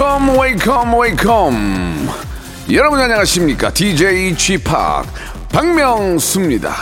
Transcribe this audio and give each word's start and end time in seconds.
Welcome, 0.00 0.38
welcome, 0.38 0.98
welcome. 0.98 2.08
여러분 2.72 2.98
안녕하십니까? 3.00 3.70
DJ 3.70 4.34
Chip 4.34 4.64
박명수입니다. 5.52 6.74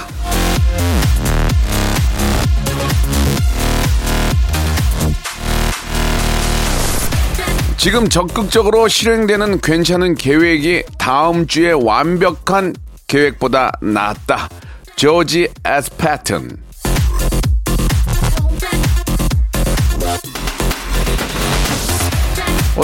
지금 7.77 8.09
적극적으로 8.09 8.87
실행되는 8.87 9.63
괜찮은 9.63 10.15
계획이 10.15 10.85
다음 10.97 11.49
주에 11.49 11.73
완벽한 11.73 12.77
계획보다 13.09 13.73
낫다. 13.81 14.49
조지 14.95 15.49
에스 15.65 15.91
패턴. 15.97 16.68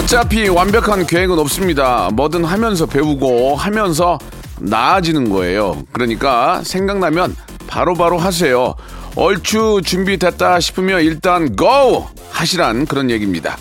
어차피 0.04 0.50
완벽한 0.50 1.06
계획은 1.06 1.38
없습니다. 1.38 2.10
뭐든 2.12 2.44
하면서 2.44 2.84
배우고 2.84 3.56
하면서 3.56 4.19
나아지는 4.61 5.30
거예요. 5.30 5.83
그러니까 5.92 6.62
생각나면 6.62 7.34
바로바로 7.66 7.94
바로 7.94 8.19
하세요. 8.19 8.74
얼추 9.16 9.80
준비됐다 9.83 10.61
싶으면 10.61 11.00
일단 11.00 11.56
고! 11.56 12.06
하시란 12.30 12.84
그런 12.84 13.11
얘기입니다. 13.11 13.56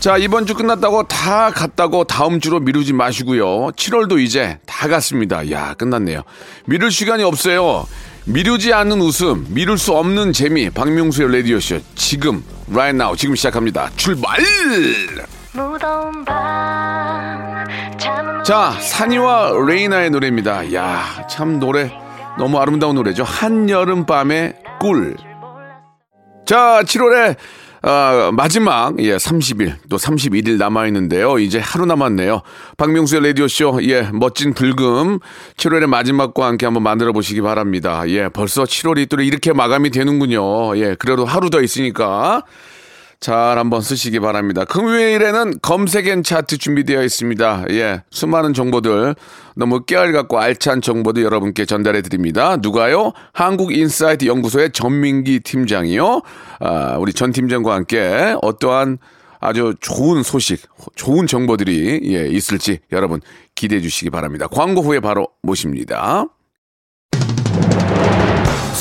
자, 0.00 0.16
이번 0.16 0.46
주 0.46 0.54
끝났다고 0.54 1.02
다 1.02 1.50
갔다고 1.50 2.04
다음 2.04 2.40
주로 2.40 2.60
미루지 2.60 2.94
마시고요. 2.94 3.72
7월도 3.72 4.18
이제 4.18 4.58
다 4.64 4.88
갔습니다. 4.88 5.50
야, 5.50 5.74
끝났네요. 5.74 6.22
미룰 6.64 6.90
시간이 6.90 7.22
없어요. 7.24 7.86
미루지 8.24 8.72
않는 8.72 9.02
웃음, 9.02 9.46
미룰 9.50 9.76
수 9.76 9.92
없는 9.92 10.32
재미, 10.32 10.70
박명수의 10.70 11.30
라디오쇼. 11.30 11.80
지금, 11.94 12.42
right 12.70 12.96
now, 12.96 13.14
지금 13.14 13.36
시작합니다. 13.36 13.90
출발! 13.96 14.38
자, 18.44 18.72
산이와 18.72 19.52
레이나의 19.66 20.10
노래입니다. 20.10 20.74
야, 20.74 21.26
참 21.30 21.60
노래 21.60 21.92
너무 22.36 22.58
아름다운 22.58 22.96
노래죠. 22.96 23.22
한여름 23.22 24.04
밤의 24.04 24.54
꿀. 24.80 25.16
자, 26.44 26.82
7월에 26.82 27.36
어, 27.86 28.32
마지막 28.32 28.98
예 29.00 29.16
30일 29.16 29.74
또 29.90 29.96
31일 29.96 30.56
남아 30.56 30.86
있는데요. 30.86 31.38
이제 31.38 31.58
하루 31.58 31.84
남았네요. 31.84 32.40
박명수의 32.78 33.22
라디오 33.22 33.46
쇼예 33.46 34.08
멋진 34.12 34.54
불금 34.54 35.18
7월의 35.58 35.86
마지막과 35.86 36.46
함께 36.46 36.64
한번 36.64 36.82
만들어 36.82 37.12
보시기 37.12 37.42
바랍니다. 37.42 38.02
예 38.08 38.30
벌써 38.30 38.64
7월이 38.64 39.10
또 39.10 39.20
이렇게 39.20 39.52
마감이 39.52 39.90
되는군요. 39.90 40.78
예 40.78 40.94
그래도 40.98 41.26
하루 41.26 41.50
더 41.50 41.60
있으니까 41.60 42.42
잘 43.20 43.58
한번 43.58 43.80
쓰시기 43.80 44.20
바랍니다. 44.20 44.64
금요일에는 44.64 45.60
검색엔 45.62 46.22
차트 46.22 46.58
준비되어 46.58 47.02
있습니다. 47.02 47.64
예, 47.70 48.02
수많은 48.10 48.54
정보들 48.54 49.14
너무 49.56 49.84
깨알 49.84 50.12
같고 50.12 50.38
알찬 50.38 50.82
정보도 50.82 51.22
여러분께 51.22 51.64
전달해 51.64 52.02
드립니다. 52.02 52.56
누가요? 52.60 53.12
한국인사이트 53.32 54.26
연구소의 54.26 54.72
전민기 54.72 55.40
팀장이요. 55.40 56.22
아, 56.60 56.96
우리 56.98 57.12
전 57.12 57.32
팀장과 57.32 57.74
함께 57.74 58.34
어떠한 58.42 58.98
아주 59.40 59.74
좋은 59.80 60.22
소식, 60.22 60.62
좋은 60.96 61.26
정보들이 61.26 62.00
예, 62.14 62.28
있을지 62.28 62.80
여러분 62.92 63.20
기대해 63.54 63.80
주시기 63.80 64.10
바랍니다. 64.10 64.46
광고 64.46 64.80
후에 64.80 65.00
바로 65.00 65.28
모십니다. 65.42 66.26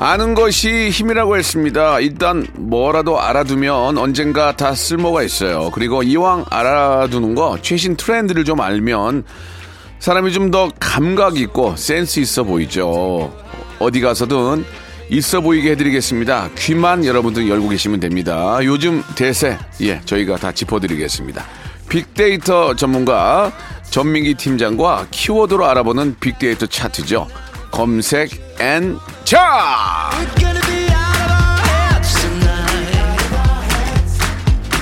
아는 0.00 0.34
것이 0.34 0.90
힘이라고 0.90 1.36
했습니다. 1.36 1.98
일단 2.00 2.46
뭐라도 2.54 3.20
알아두면 3.20 3.98
언젠가 3.98 4.54
다 4.56 4.72
쓸모가 4.74 5.22
있어요. 5.24 5.70
그리고 5.72 6.04
이왕 6.04 6.44
알아두는 6.50 7.34
거 7.34 7.58
최신 7.60 7.96
트렌드를 7.96 8.44
좀 8.44 8.60
알면 8.60 9.24
사람이 9.98 10.32
좀 10.32 10.50
더 10.52 10.70
감각 10.78 11.36
있고 11.38 11.74
센스 11.76 12.20
있어 12.20 12.44
보이죠. 12.44 13.34
어디 13.80 14.00
가서든 14.00 14.64
있어 15.10 15.40
보이게 15.40 15.72
해드리겠습니다. 15.72 16.50
귀만 16.56 17.04
여러분들 17.04 17.48
열고 17.48 17.68
계시면 17.70 17.98
됩니다. 17.98 18.58
요즘 18.62 19.02
대세, 19.16 19.58
예, 19.80 20.00
저희가 20.04 20.36
다 20.36 20.52
짚어드리겠습니다. 20.52 21.44
빅데이터 21.88 22.76
전문가 22.76 23.50
전민기 23.90 24.34
팀장과 24.34 25.06
키워드로 25.10 25.66
알아보는 25.66 26.16
빅데이터 26.20 26.66
차트죠. 26.66 27.26
검색 27.70 28.30
and 28.60 28.96
차! 29.24 30.10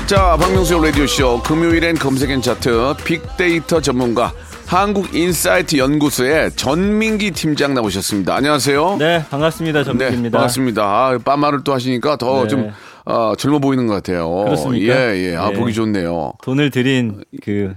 자, 0.07 0.37
박명수의 0.37 0.85
라디오쇼 0.85 1.43
금요일엔 1.43 1.97
검색 1.97 2.31
and 2.31 2.41
차트 2.41 2.95
빅데이터 3.05 3.81
전문가 3.81 4.33
한국인사이트 4.67 5.79
연구소의 5.79 6.53
전민기 6.53 7.33
팀장 7.33 7.75
나오셨습니다. 7.75 8.35
안녕하세요. 8.37 8.97
네, 8.99 9.25
반갑습니다. 9.29 9.85
전민기입니다. 9.85 10.39
반갑습니다. 10.39 10.83
아, 10.83 11.19
빠마를 11.25 11.65
또 11.65 11.75
하시니까 11.75 12.17
더 12.17 12.43
네. 12.43 12.49
좀 12.49 12.73
어, 13.05 13.35
젊어 13.37 13.59
보이는 13.59 13.87
것 13.87 13.95
같아요. 13.95 14.29
그렇습니까? 14.45 14.95
예, 14.95 15.31
예. 15.33 15.37
아, 15.37 15.51
네. 15.51 15.55
보기 15.55 15.73
좋네요. 15.73 16.33
돈을 16.43 16.71
들인 16.71 17.23
그 17.43 17.75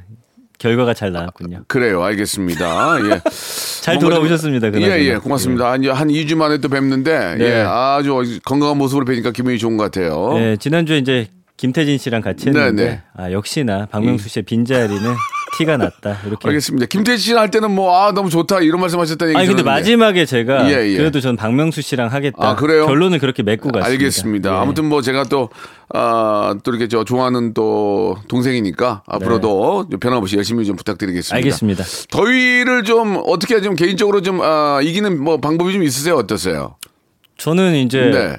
결과가 0.59 0.93
잘 0.93 1.11
나왔군요. 1.11 1.63
그래요. 1.67 2.03
알겠습니다. 2.03 2.97
예. 3.05 3.21
잘 3.81 3.97
돌아오셨습니다. 3.97 4.71
예. 4.79 5.05
예. 5.05 5.15
고맙습니다. 5.15 5.71
한, 5.71 5.83
한 5.85 6.07
2주 6.09 6.35
만에 6.35 6.59
또 6.59 6.69
뵙는데, 6.69 7.35
네. 7.37 7.45
예. 7.45 7.65
아주 7.67 8.39
건강한 8.45 8.77
모습으로 8.77 9.05
뵈니까 9.05 9.31
기분이 9.31 9.57
좋은 9.57 9.77
것 9.77 9.85
같아요. 9.85 10.33
네, 10.33 10.57
지난주에 10.57 10.97
이제 10.97 11.27
김태진 11.57 11.97
씨랑 11.97 12.21
같이 12.21 12.45
네, 12.45 12.51
했는데 12.51 12.85
네. 12.85 13.01
아, 13.15 13.31
역시나 13.31 13.87
박명수 13.87 14.29
씨의 14.29 14.43
빈자리는 14.43 15.01
티가 15.59 15.77
났다. 15.77 16.19
이렇게. 16.25 16.47
알겠습니다. 16.47 16.85
김태희 16.87 17.17
씨랑 17.17 17.41
할 17.41 17.51
때는 17.51 17.71
뭐, 17.71 17.95
아, 17.95 18.11
너무 18.13 18.29
좋다. 18.29 18.61
이런 18.61 18.81
말씀 18.81 18.99
하셨다는 18.99 19.33
얘기 19.33 19.37
아니 19.37 19.47
근데 19.47 19.61
들었는데. 19.61 19.79
마지막에 19.81 20.25
제가 20.25 20.71
예, 20.71 20.87
예. 20.87 20.97
그래도 20.97 21.19
전 21.21 21.35
박명수 21.35 21.81
씨랑 21.81 22.11
하겠다. 22.11 22.37
아, 22.39 22.55
그래요? 22.55 22.85
결론을 22.87 23.19
그렇게 23.19 23.43
맺고 23.43 23.69
갔습니다. 23.69 23.87
알겠습니다. 23.87 24.51
예. 24.51 24.55
아무튼 24.55 24.85
뭐 24.85 25.01
제가 25.01 25.25
또, 25.25 25.49
아, 25.93 26.55
또 26.63 26.71
이렇게 26.71 26.87
저 26.87 27.03
좋아하는 27.03 27.53
또 27.53 28.17
동생이니까 28.27 29.03
앞으로도 29.05 29.89
변함없이 29.99 30.37
열심히 30.37 30.65
좀 30.65 30.75
부탁드리겠습니다. 30.75 31.35
네. 31.35 31.37
알겠습니다. 31.37 31.83
더위를 32.11 32.83
좀 32.83 33.21
어떻게 33.25 33.61
좀 33.61 33.75
개인적으로 33.75 34.21
좀, 34.21 34.41
아, 34.41 34.79
이기는 34.81 35.21
뭐 35.23 35.37
방법이 35.37 35.73
좀 35.73 35.83
있으세요? 35.83 36.15
어떠세요? 36.15 36.75
저는 37.37 37.75
이제 37.75 37.99
네. 38.01 38.35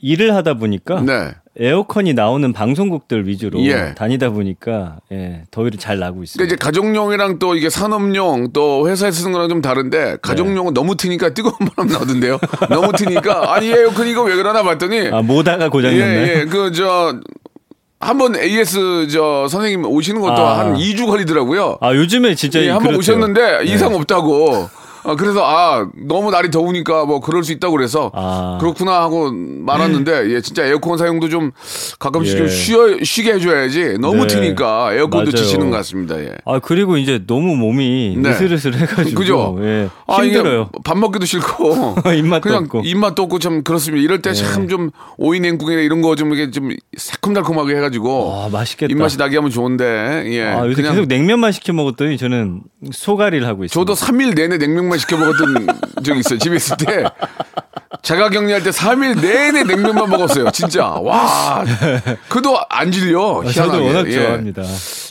일을 0.00 0.34
하다 0.34 0.54
보니까 0.54 1.00
네. 1.00 1.30
에어컨이 1.58 2.12
나오는 2.12 2.52
방송국들 2.52 3.26
위주로 3.26 3.64
예. 3.64 3.94
다니다 3.94 4.30
보니까 4.30 4.96
예, 5.10 5.42
더위를 5.50 5.78
잘 5.78 5.98
나고 5.98 6.16
그러니까 6.16 6.24
있습니다. 6.24 6.44
이제 6.46 6.56
가정용이랑 6.56 7.38
또 7.38 7.54
이게 7.54 7.70
산업용 7.70 8.52
또 8.52 8.88
회사에서 8.88 9.20
쓰는 9.20 9.32
거랑 9.32 9.48
좀 9.48 9.62
다른데 9.62 10.18
가정용은 10.20 10.74
너무 10.74 10.96
트니까 10.96 11.32
뜨거운 11.32 11.54
바람 11.74 11.90
나오던데요. 11.90 12.38
너무 12.68 12.92
트니까 12.92 13.54
아니 13.56 13.68
에어컨 13.68 14.06
이거 14.06 14.22
왜 14.22 14.36
그러나 14.36 14.62
봤더니 14.62 15.08
아 15.08 15.22
모다가 15.22 15.68
고장 15.70 15.98
났나요? 15.98 16.26
예, 16.26 16.40
예. 16.40 16.44
그, 16.44 16.72
저, 16.72 17.18
한번 17.98 18.36
AS 18.36 19.08
저 19.10 19.48
선생님 19.48 19.86
오시는 19.86 20.20
것도 20.20 20.46
아. 20.46 20.58
한 20.58 20.74
2주 20.74 21.06
걸리더라고요. 21.06 21.78
아 21.80 21.94
요즘에 21.94 22.34
진짜 22.34 22.60
예, 22.60 22.68
한번 22.68 22.92
그렇대요. 22.92 22.98
오셨는데 22.98 23.58
네. 23.64 23.72
이상 23.72 23.94
없다고. 23.94 24.68
아, 25.06 25.14
그래서 25.16 25.40
아, 25.44 25.88
너무 25.94 26.30
날이 26.30 26.50
더우니까 26.50 27.04
뭐 27.04 27.20
그럴 27.20 27.44
수 27.44 27.52
있다고 27.52 27.76
그래서 27.76 28.10
아. 28.14 28.58
그렇구나 28.60 29.00
하고 29.00 29.30
말았는데 29.32 30.30
예, 30.34 30.40
진짜 30.40 30.64
에어컨 30.64 30.98
사용도 30.98 31.28
좀 31.28 31.52
가끔씩 31.98 32.34
예. 32.34 32.38
좀 32.38 32.48
쉬어, 32.48 32.96
쉬게 33.02 33.34
해줘야지 33.34 33.98
너무 34.00 34.26
네. 34.26 34.34
트니까 34.34 34.92
에어컨도 34.94 35.30
맞아요. 35.30 35.44
지치는 35.44 35.70
것 35.70 35.76
같습니다. 35.78 36.18
예. 36.20 36.32
아 36.44 36.58
그리고 36.58 36.96
이제 36.96 37.22
너무 37.26 37.56
몸이 37.56 38.16
네. 38.18 38.30
으슬으슬 38.30 38.74
해가지고 38.74 39.18
그죠? 39.18 39.56
예, 39.62 39.88
아, 40.06 40.16
힘들어요. 40.22 40.70
밥 40.84 40.98
먹기도 40.98 41.24
싫고 41.24 41.96
입맛도 42.16 42.40
그냥 42.48 42.64
없고. 42.64 42.82
네. 42.82 42.88
입맛도 42.88 43.22
없고 43.22 43.38
참 43.38 43.62
그렇습니다. 43.62 44.02
이럴 44.02 44.20
때 44.22 44.32
참 44.32 44.66
좀 44.68 44.90
오이 45.18 45.38
냉국이나 45.40 45.80
이런 45.82 46.02
거 46.02 46.16
좀 46.16 46.32
이렇게 46.32 46.50
좀 46.50 46.70
새콤달콤하게 46.96 47.76
해가지고 47.76 48.32
아 48.34 48.48
맛있겠다. 48.50 48.90
입맛이 48.90 49.18
나게 49.18 49.36
하면 49.36 49.50
좋은데 49.50 50.24
예 50.26 50.42
아, 50.44 50.64
요새 50.66 50.74
그냥 50.76 50.94
계속 50.94 51.06
냉면만 51.06 51.52
시켜 51.52 51.72
먹었더니 51.72 52.16
저는 52.18 52.62
소가리를 52.90 53.46
하고 53.46 53.64
있어요. 53.64 53.84
저도 53.84 53.92
3일 53.94 54.34
내내 54.34 54.56
냉면만 54.58 54.95
시켜 54.98 55.16
먹었던 55.16 55.66
적이 56.04 56.20
있어요. 56.20 56.38
집에 56.38 56.56
있을 56.56 56.76
때 56.76 57.04
자가 58.02 58.30
격리할 58.30 58.62
때 58.62 58.70
3일 58.70 59.20
내내 59.20 59.64
냉면만 59.64 60.08
먹었어요. 60.10 60.50
진짜 60.50 60.86
와 60.86 61.64
그도 62.28 62.58
안 62.68 62.92
질려. 62.92 63.42
아, 63.44 63.50
저도 63.50 63.80
희한하게. 63.80 63.86
워낙 63.86 64.08
예. 64.08 64.12
좋아합니다. 64.12 64.62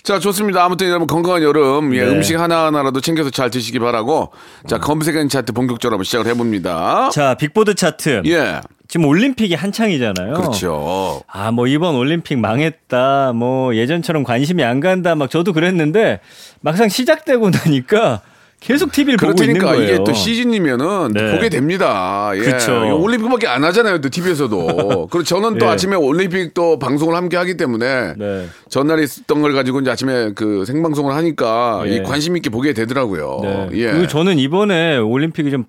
자, 0.03 0.19
좋습니다. 0.19 0.63
아무튼 0.63 0.87
여러분 0.87 1.07
건강한 1.07 1.41
여름, 1.41 1.95
예, 1.95 2.03
네. 2.03 2.11
음식 2.11 2.39
하나하나라도 2.39 3.01
챙겨서 3.01 3.31
잘 3.31 3.49
드시기 3.49 3.79
바라고. 3.79 4.31
자, 4.67 4.77
검색엔 4.77 5.29
차트 5.29 5.53
본격적으로 5.53 5.95
한번 5.95 6.03
시작을 6.03 6.27
해봅니다. 6.27 7.09
자 7.11 7.33
빅보드 7.35 7.75
차트 7.75 8.21
예, 8.27 8.61
지금 8.87 9.07
올림픽이 9.07 9.55
한창이잖아요. 9.55 10.33
그렇죠. 10.35 11.21
아, 11.27 11.51
뭐 11.51 11.67
이번 11.67 11.95
올림픽 11.95 12.37
망했다. 12.37 13.33
뭐 13.33 13.75
예전처럼 13.75 14.23
관심이 14.23 14.63
안 14.63 14.79
간다. 14.79 15.15
막 15.15 15.29
저도 15.29 15.53
그랬는데 15.53 16.19
막상 16.61 16.87
시작되고 16.87 17.49
나니까 17.49 18.21
계속 18.65 18.91
TV를 18.91 19.17
보고 19.17 19.43
있는 19.43 19.59
거예요. 19.59 19.83
이게 19.83 20.03
또 20.03 20.11
시즌이면은 20.11 21.13
네. 21.13 21.33
보게 21.33 21.49
됩니다. 21.49 22.31
예. 22.33 22.39
그쵸. 22.39 22.99
올림픽밖에 22.99 23.47
안 23.47 23.63
하잖아요, 23.63 24.01
또 24.01 24.09
TV에서도. 24.09 25.07
그리고 25.11 25.23
저는 25.23 25.59
또 25.59 25.67
예. 25.67 25.69
아침에 25.69 25.95
올림픽 25.95 26.55
또 26.55 26.79
방송을 26.79 27.15
함께 27.15 27.37
하기 27.37 27.57
때문에 27.57 28.15
네. 28.17 28.47
전날에 28.69 29.03
있었던 29.03 29.43
걸 29.43 29.53
가지고 29.53 29.81
이제 29.81 29.91
아침에 29.91 30.31
그 30.33 30.65
생방송을 30.65 31.13
하니까 31.13 31.83
예. 31.85 31.97
이 31.97 32.03
관심 32.03 32.35
있게 32.37 32.49
보게 32.49 32.73
되더라고요. 32.73 33.39
네. 33.43 33.69
예. 33.73 33.91
그리고 33.91 34.07
저는 34.07 34.39
이번에 34.39 34.97
올림픽이 34.97 35.51
좀 35.51 35.65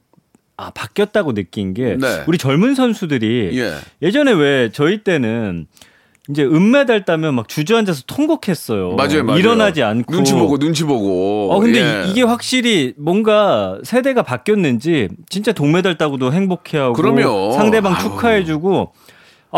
아, 0.57 0.71
바뀌었다고 0.71 1.35
느낀 1.35 1.75
게 1.75 1.99
네. 2.01 2.23
우리 2.27 2.39
젊은 2.39 2.75
선수들이 2.75 3.51
예. 3.59 3.75
예전에 4.01 4.33
왜 4.33 4.71
저희 4.73 5.05
때는 5.05 5.67
이제 6.29 6.43
은메달 6.45 7.05
따면 7.05 7.35
막 7.35 7.49
주저앉아서 7.49 8.03
통곡했어요. 8.07 8.97
맞아요, 8.97 9.23
맞아요. 9.25 9.39
일어나지 9.39 9.83
않고 9.83 10.13
눈치 10.13 10.33
보고 10.33 10.59
눈치 10.59 10.83
보고. 10.85 11.53
어 11.53 11.61
근데 11.61 11.81
예. 11.81 12.07
이- 12.09 12.11
이게 12.11 12.23
확실히 12.23 12.95
뭔가 12.99 13.79
세대가 13.85 14.23
바뀌었는지 14.23 15.09
진짜 15.29 15.53
동메달 15.53 15.97
따고도 15.99 16.33
행복해하고 16.33 16.95
그럼요. 16.95 17.53
상대방 17.53 17.95
아유. 17.95 18.01
축하해주고 18.03 18.93
아 18.93 19.06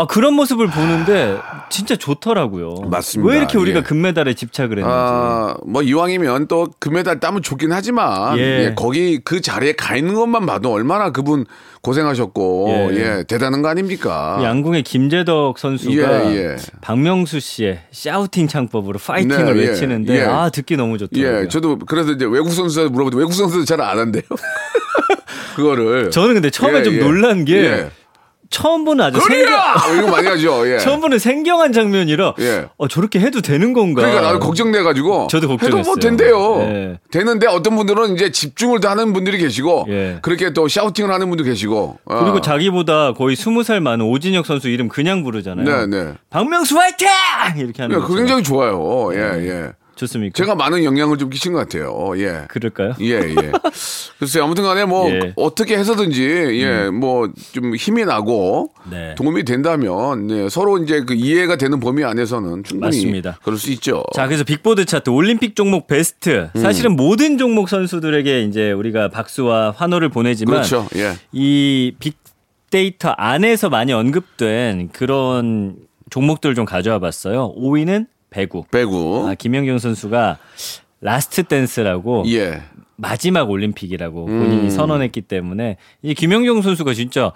그런 0.07 0.33
모습을 0.33 0.67
보는데 0.67 1.37
진짜 1.69 1.95
좋더라고요. 1.95 2.75
맞습니다. 2.89 3.29
왜 3.31 3.37
이렇게 3.37 3.57
우리가 3.57 3.79
예. 3.79 3.83
금메달에 3.83 4.33
집착을 4.33 4.77
했는지. 4.77 4.87
아, 4.89 5.55
뭐 5.65 5.81
이왕이면 5.81 6.47
또 6.47 6.67
금메달 6.79 7.19
따면 7.19 7.41
좋긴 7.41 7.71
하지만 7.73 8.37
예. 8.37 8.41
예, 8.41 8.73
거기 8.75 9.19
그 9.19 9.41
자리에 9.41 9.73
가 9.73 9.97
있는 9.97 10.15
것만 10.15 10.45
봐도 10.45 10.71
얼마나 10.71 11.11
그분 11.11 11.45
고생하셨고 11.81 12.89
예. 12.91 12.95
예, 12.95 13.23
대단한 13.27 13.61
거 13.61 13.67
아닙니까? 13.69 14.35
그 14.37 14.43
양궁의 14.45 14.83
김재덕 14.83 15.59
선수가 15.59 16.31
예, 16.33 16.35
예. 16.35 16.55
박명수 16.81 17.39
씨의 17.39 17.81
샤우팅 17.91 18.47
창법으로 18.47 18.99
파이팅을 18.99 19.55
네, 19.55 19.63
예, 19.63 19.67
외치는데 19.69 20.15
예. 20.19 20.23
아 20.23 20.49
듣기 20.49 20.77
너무 20.77 20.97
좋더라고요. 20.97 21.43
예, 21.43 21.47
저도 21.49 21.77
그래서 21.79 22.11
이제 22.11 22.25
외국 22.25 22.51
선수한테 22.51 22.91
물어보도 22.93 23.17
외국 23.17 23.33
선수도 23.33 23.65
잘 23.65 23.79
안 23.81 23.97
한대요. 23.97 24.23
그거를. 25.55 26.11
저는 26.11 26.35
근데 26.35 26.49
처음에 26.49 26.79
예, 26.79 26.83
좀 26.83 26.93
예. 26.95 26.99
놀란 26.99 27.43
게 27.45 27.55
예. 27.63 27.89
처음 28.49 28.83
보는 28.83 29.05
아주 29.05 29.19
생경, 29.19 29.45
그래야! 29.45 29.75
이거 29.97 30.07
많이 30.09 30.27
하죠. 30.27 30.71
예. 30.71 30.79
처음 30.79 31.01
보는 31.01 31.19
생경한 31.19 31.71
장면이라 31.71 32.33
예. 32.39 32.65
어, 32.77 32.87
저렇게 32.87 33.19
해도 33.19 33.41
되는 33.41 33.73
건가? 33.73 34.01
그러니까 34.01 34.21
나도 34.21 34.39
걱정돼 34.39 34.81
가지고. 34.83 35.27
저도 35.29 35.45
해도 35.47 35.57
걱정했어요. 35.57 35.83
뭐 35.83 35.95
된대요. 35.95 36.59
예. 36.61 36.99
되는데 37.11 37.47
어떤 37.47 37.75
분들은 37.75 38.15
이제 38.15 38.31
집중을 38.31 38.79
더 38.79 38.89
하는 38.89 39.13
분들이 39.13 39.37
계시고. 39.37 39.85
예. 39.89 40.19
그렇게 40.21 40.51
또 40.53 40.67
샤우팅을 40.67 41.11
하는 41.13 41.29
분도 41.29 41.43
계시고. 41.43 41.99
어. 42.05 42.19
그리고 42.23 42.41
자기보다 42.41 43.13
거의 43.13 43.35
스무 43.35 43.63
살 43.63 43.81
많은 43.81 44.05
오진혁 44.05 44.45
선수 44.45 44.67
이름 44.69 44.89
그냥 44.89 45.23
부르잖아요. 45.23 45.65
네, 45.65 45.85
네. 45.85 46.13
박명수 46.29 46.77
화이팅! 46.77 47.07
이렇게 47.57 47.83
하는 47.83 47.95
예, 47.95 47.99
거. 48.01 48.07
그 48.07 48.15
굉장히 48.15 48.43
좋아요. 48.43 49.09
예, 49.13 49.47
예. 49.47 49.69
좋습니까? 49.99 50.33
제가 50.33 50.55
많은 50.55 50.83
영향을 50.85 51.17
좀 51.17 51.29
끼친 51.29 51.51
것 51.51 51.59
같아요. 51.59 52.13
예. 52.17 52.45
그럴까요? 52.47 52.93
예, 53.01 53.15
예. 53.15 53.51
글쎄요, 54.17 54.45
아무튼 54.45 54.63
간에 54.63 54.85
뭐, 54.85 55.09
예. 55.11 55.33
어떻게 55.35 55.77
해서든지, 55.77 56.23
예, 56.23 56.89
뭐, 56.89 57.29
좀 57.51 57.75
힘이 57.75 58.05
나고, 58.05 58.71
네. 58.89 59.15
도움이 59.15 59.43
된다면, 59.43 60.29
예, 60.31 60.49
서로 60.49 60.77
이제 60.77 61.01
그 61.01 61.13
이해가 61.13 61.57
되는 61.57 61.79
범위 61.79 62.05
안에서는 62.05 62.63
충분히 62.63 62.97
맞습니다. 62.97 63.39
그럴 63.43 63.57
수 63.57 63.71
있죠. 63.71 64.03
자, 64.13 64.25
그래서 64.27 64.45
빅보드 64.45 64.85
차트 64.85 65.09
올림픽 65.09 65.55
종목 65.55 65.87
베스트. 65.87 66.49
음. 66.55 66.61
사실은 66.61 66.95
모든 66.95 67.37
종목 67.37 67.67
선수들에게 67.67 68.43
이제 68.43 68.71
우리가 68.71 69.09
박수와 69.09 69.71
환호를 69.75 70.09
보내지만 70.09 70.55
그렇죠. 70.55 70.87
예. 70.95 71.13
이 71.33 71.93
빅데이터 71.99 73.09
안에서 73.09 73.69
많이 73.69 73.91
언급된 73.91 74.89
그런 74.93 75.75
종목들을 76.09 76.55
좀 76.55 76.65
가져와 76.65 76.99
봤어요. 76.99 77.53
5위는 77.57 78.07
배구. 78.29 78.65
배구. 78.71 79.27
아, 79.27 79.35
김연경 79.35 79.79
선수가 79.79 80.37
last 81.01 81.43
dance라고 81.43 82.23
예. 82.27 82.61
마지막 82.97 83.49
올림픽이라고 83.49 84.25
음. 84.25 84.39
본인이 84.39 84.69
선언했기 84.69 85.21
때문에 85.21 85.77
이 86.01 86.13
김연경 86.13 86.61
선수가 86.61 86.93
진짜 86.93 87.31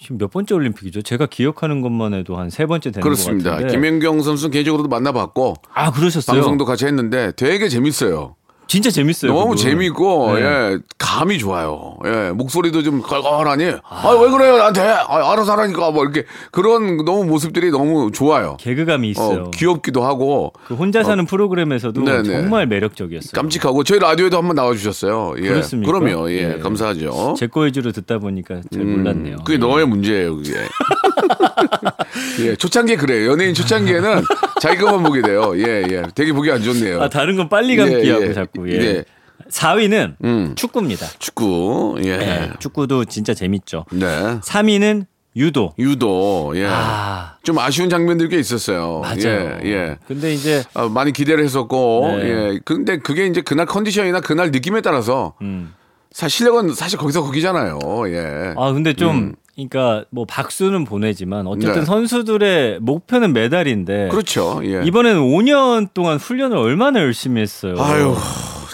지금 0.00 0.18
몇 0.18 0.28
번째 0.30 0.54
올림픽이죠? 0.56 1.02
제가 1.02 1.26
기억하는 1.26 1.80
것만 1.82 2.14
해도 2.14 2.36
한 2.36 2.50
세 2.50 2.66
번째 2.66 2.90
되는 2.90 3.00
그렇습니다. 3.02 3.50
것 3.50 3.56
같은데. 3.56 3.74
김연경 3.76 4.22
선수 4.22 4.50
개인적으로도 4.50 4.88
만나봤고, 4.88 5.54
아 5.72 5.92
그러셨어요? 5.92 6.34
방송도 6.40 6.64
같이 6.64 6.86
했는데 6.86 7.30
되게 7.36 7.68
재밌어요. 7.68 8.34
진짜 8.66 8.90
재밌어요. 8.90 9.32
너무. 9.32 9.56
재밌고, 9.56 10.34
네. 10.36 10.42
예, 10.42 10.78
감이 10.98 11.38
좋아요. 11.38 11.96
예, 12.04 12.30
목소리도 12.32 12.82
좀 12.82 13.02
걸걸하니, 13.02 13.72
아, 13.88 14.08
왜 14.20 14.30
그래요, 14.30 14.56
나한테? 14.56 14.80
아, 14.80 15.32
알아서 15.32 15.52
하라니까, 15.52 15.90
뭐, 15.90 16.02
이렇게, 16.04 16.24
그런 16.50 17.04
너무 17.04 17.24
모습들이 17.24 17.70
너무 17.70 18.10
좋아요. 18.10 18.56
개그감이 18.58 19.10
있어요. 19.10 19.44
어, 19.44 19.50
귀엽기도 19.50 20.02
하고, 20.04 20.52
그 20.66 20.74
혼자 20.74 21.04
사는 21.04 21.24
프로그램에서도 21.26 22.02
네네. 22.02 22.22
정말 22.24 22.66
매력적이었어요. 22.66 23.32
깜찍하고, 23.34 23.84
저희 23.84 23.98
라디오에도 24.00 24.38
한번 24.38 24.56
나와주셨어요. 24.56 25.34
예. 25.38 25.48
그렇습니까? 25.48 25.92
그럼요, 25.92 26.30
예, 26.30 26.54
예. 26.54 26.58
감사하죠. 26.58 27.34
제 27.38 27.46
거 27.46 27.60
위주로 27.60 27.92
듣다 27.92 28.18
보니까 28.18 28.60
잘 28.72 28.82
음, 28.82 28.96
몰랐네요. 28.98 29.36
그게 29.44 29.58
너의 29.58 29.86
문제예요, 29.86 30.36
그게. 30.36 30.52
예, 32.40 32.56
초창기에 32.56 32.96
그래요. 32.96 33.32
연예인 33.32 33.54
초창기에는 33.54 34.22
자기 34.60 34.78
것만 34.78 35.02
보게 35.02 35.22
돼요. 35.22 35.52
예, 35.56 35.84
예. 35.90 36.02
되게 36.14 36.32
보기 36.32 36.50
안 36.50 36.62
좋네요. 36.62 37.02
아 37.02 37.08
다른 37.08 37.36
건 37.36 37.48
빨리 37.48 37.76
감기하고 37.76 38.24
예, 38.24 38.28
예. 38.28 38.32
자꾸. 38.32 38.70
예. 38.70 38.74
예. 38.74 39.04
4위는 39.50 40.14
음. 40.24 40.54
축구입니다. 40.56 41.06
축구, 41.18 41.96
예. 42.04 42.16
네, 42.16 42.50
축구도 42.60 43.04
진짜 43.04 43.34
재밌죠. 43.34 43.84
네. 43.92 44.40
3위는 44.40 45.06
유도. 45.36 45.74
유도, 45.78 46.52
예. 46.56 46.66
아 46.66 47.34
좀 47.44 47.58
아쉬운 47.58 47.90
장면들이 47.90 48.30
꽤 48.30 48.38
있었어요. 48.38 49.00
맞아요. 49.00 49.58
예, 49.62 49.68
예. 49.68 49.98
근데 50.08 50.32
이제 50.32 50.64
아, 50.72 50.88
많이 50.88 51.12
기대를 51.12 51.44
했었고, 51.44 52.16
네. 52.16 52.28
예. 52.28 52.58
근데 52.64 52.98
그게 52.98 53.26
이제 53.26 53.42
그날 53.42 53.66
컨디션이나 53.66 54.20
그날 54.20 54.50
느낌에 54.50 54.80
따라서 54.80 55.34
음. 55.42 55.74
사실 56.10 56.38
실력은 56.38 56.72
사실 56.74 56.98
거기서 56.98 57.22
거기잖아요. 57.22 57.78
예. 58.08 58.54
아 58.56 58.72
근데 58.72 58.94
좀 58.94 59.34
그러니까 59.54 60.04
뭐 60.10 60.24
박수는 60.24 60.84
보내지만 60.84 61.46
어쨌든 61.46 61.80
네. 61.80 61.84
선수들의 61.84 62.80
목표는 62.80 63.32
메달인데 63.32 64.08
그렇죠. 64.10 64.60
예. 64.64 64.82
이번에는 64.84 65.20
5년 65.20 65.88
동안 65.94 66.18
훈련을 66.18 66.56
얼마나 66.56 67.00
열심히 67.00 67.40
했어요. 67.40 67.76
아유, 67.78 68.14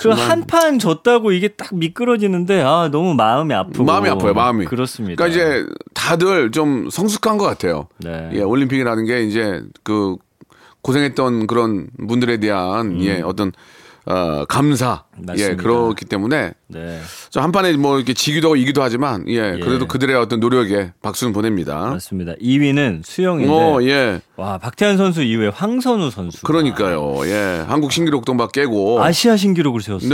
그. 0.00 0.08
한 0.10 0.44
판 0.46 0.78
졌다고 0.78 1.32
이게 1.32 1.48
딱 1.48 1.74
미끄러지는데 1.74 2.62
아 2.62 2.88
너무 2.90 3.12
마음이 3.14 3.52
아프고 3.52 3.84
마음이 3.84 4.08
아파요, 4.08 4.32
마음이. 4.32 4.64
그렇습니다. 4.64 5.22
그러니까 5.22 5.28
이제 5.28 5.66
다들 5.92 6.50
좀 6.50 6.88
성숙한 6.90 7.36
것 7.36 7.44
같아요. 7.44 7.86
네. 7.98 8.30
예, 8.32 8.40
올림픽이라는 8.40 9.04
게 9.04 9.22
이제 9.24 9.62
그 9.82 10.16
고생했던 10.80 11.46
그런 11.46 11.88
분들에 12.08 12.38
대한 12.38 13.02
예, 13.02 13.20
어떤 13.20 13.52
어, 14.10 14.44
감사 14.46 15.04
예, 15.16 15.20
음. 15.20 15.26
맞습니다. 15.26 15.62
그렇기 15.62 16.04
때문에 16.06 16.52
네. 16.68 17.00
저 17.30 17.40
한판에 17.40 17.72
뭐 17.76 17.96
이렇게 17.96 18.12
지기도 18.14 18.48
하고 18.48 18.56
이기도 18.56 18.82
하지만 18.82 19.24
예, 19.28 19.54
예. 19.56 19.60
그래도 19.60 19.86
그들의 19.86 20.16
어떤 20.16 20.40
노력에 20.40 20.92
박수는 21.02 21.32
보냅니다. 21.32 21.78
맞습니다. 21.90 22.32
2위는 22.34 23.02
수영인데 23.04 23.52
어, 23.52 23.78
예. 23.82 24.20
와 24.36 24.58
박태환 24.58 24.96
선수 24.96 25.22
이후에 25.22 25.48
황선우 25.48 26.10
선수 26.10 26.42
그러니까요. 26.42 27.20
예. 27.26 27.64
한국 27.66 27.92
신기록도 27.92 28.34
막 28.34 28.52
깨고. 28.52 29.02
아시아 29.02 29.36
신기록을 29.36 29.80
세웠어요. 29.82 30.08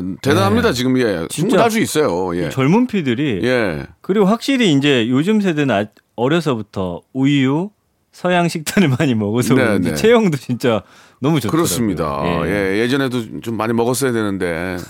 네, 0.00 0.16
대단합니다. 0.22 0.72
지금 0.72 0.98
예. 0.98 1.26
충분히 1.28 1.60
할수 1.60 1.78
있어요. 1.80 2.36
예. 2.36 2.48
젊은 2.50 2.86
피들이 2.86 3.40
예. 3.42 3.86
그리고 4.00 4.26
확실히 4.26 4.72
이제 4.72 5.06
요즘 5.08 5.40
세대는 5.40 5.74
아- 5.74 5.86
어려서부터 6.16 7.00
우유 7.12 7.70
서양 8.12 8.48
식단을 8.48 8.90
많이 8.98 9.14
먹어서 9.14 9.54
네, 9.54 9.62
그런지 9.64 9.88
네. 9.90 9.94
체형도 9.96 10.36
진짜 10.36 10.82
너무 11.20 11.40
좋더라고요. 11.40 11.50
그렇습니다. 11.50 12.22
예. 12.46 12.74
예. 12.74 12.78
예전에도 12.80 13.40
좀 13.40 13.56
많이 13.56 13.72
먹었어야 13.72 14.12
되는데. 14.12 14.76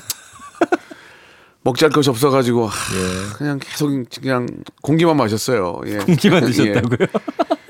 먹지 1.65 1.85
할 1.85 1.93
것이 1.93 2.11
없어가지고 2.11 2.67
하, 2.67 2.75
그냥 3.37 3.61
계속 3.61 3.89
그냥 4.21 4.49
공기만 4.83 5.17
마셨어요. 5.17 5.81
예. 5.87 5.93
예. 5.95 5.99
공기만 5.99 6.45
드셨다고요? 6.45 7.07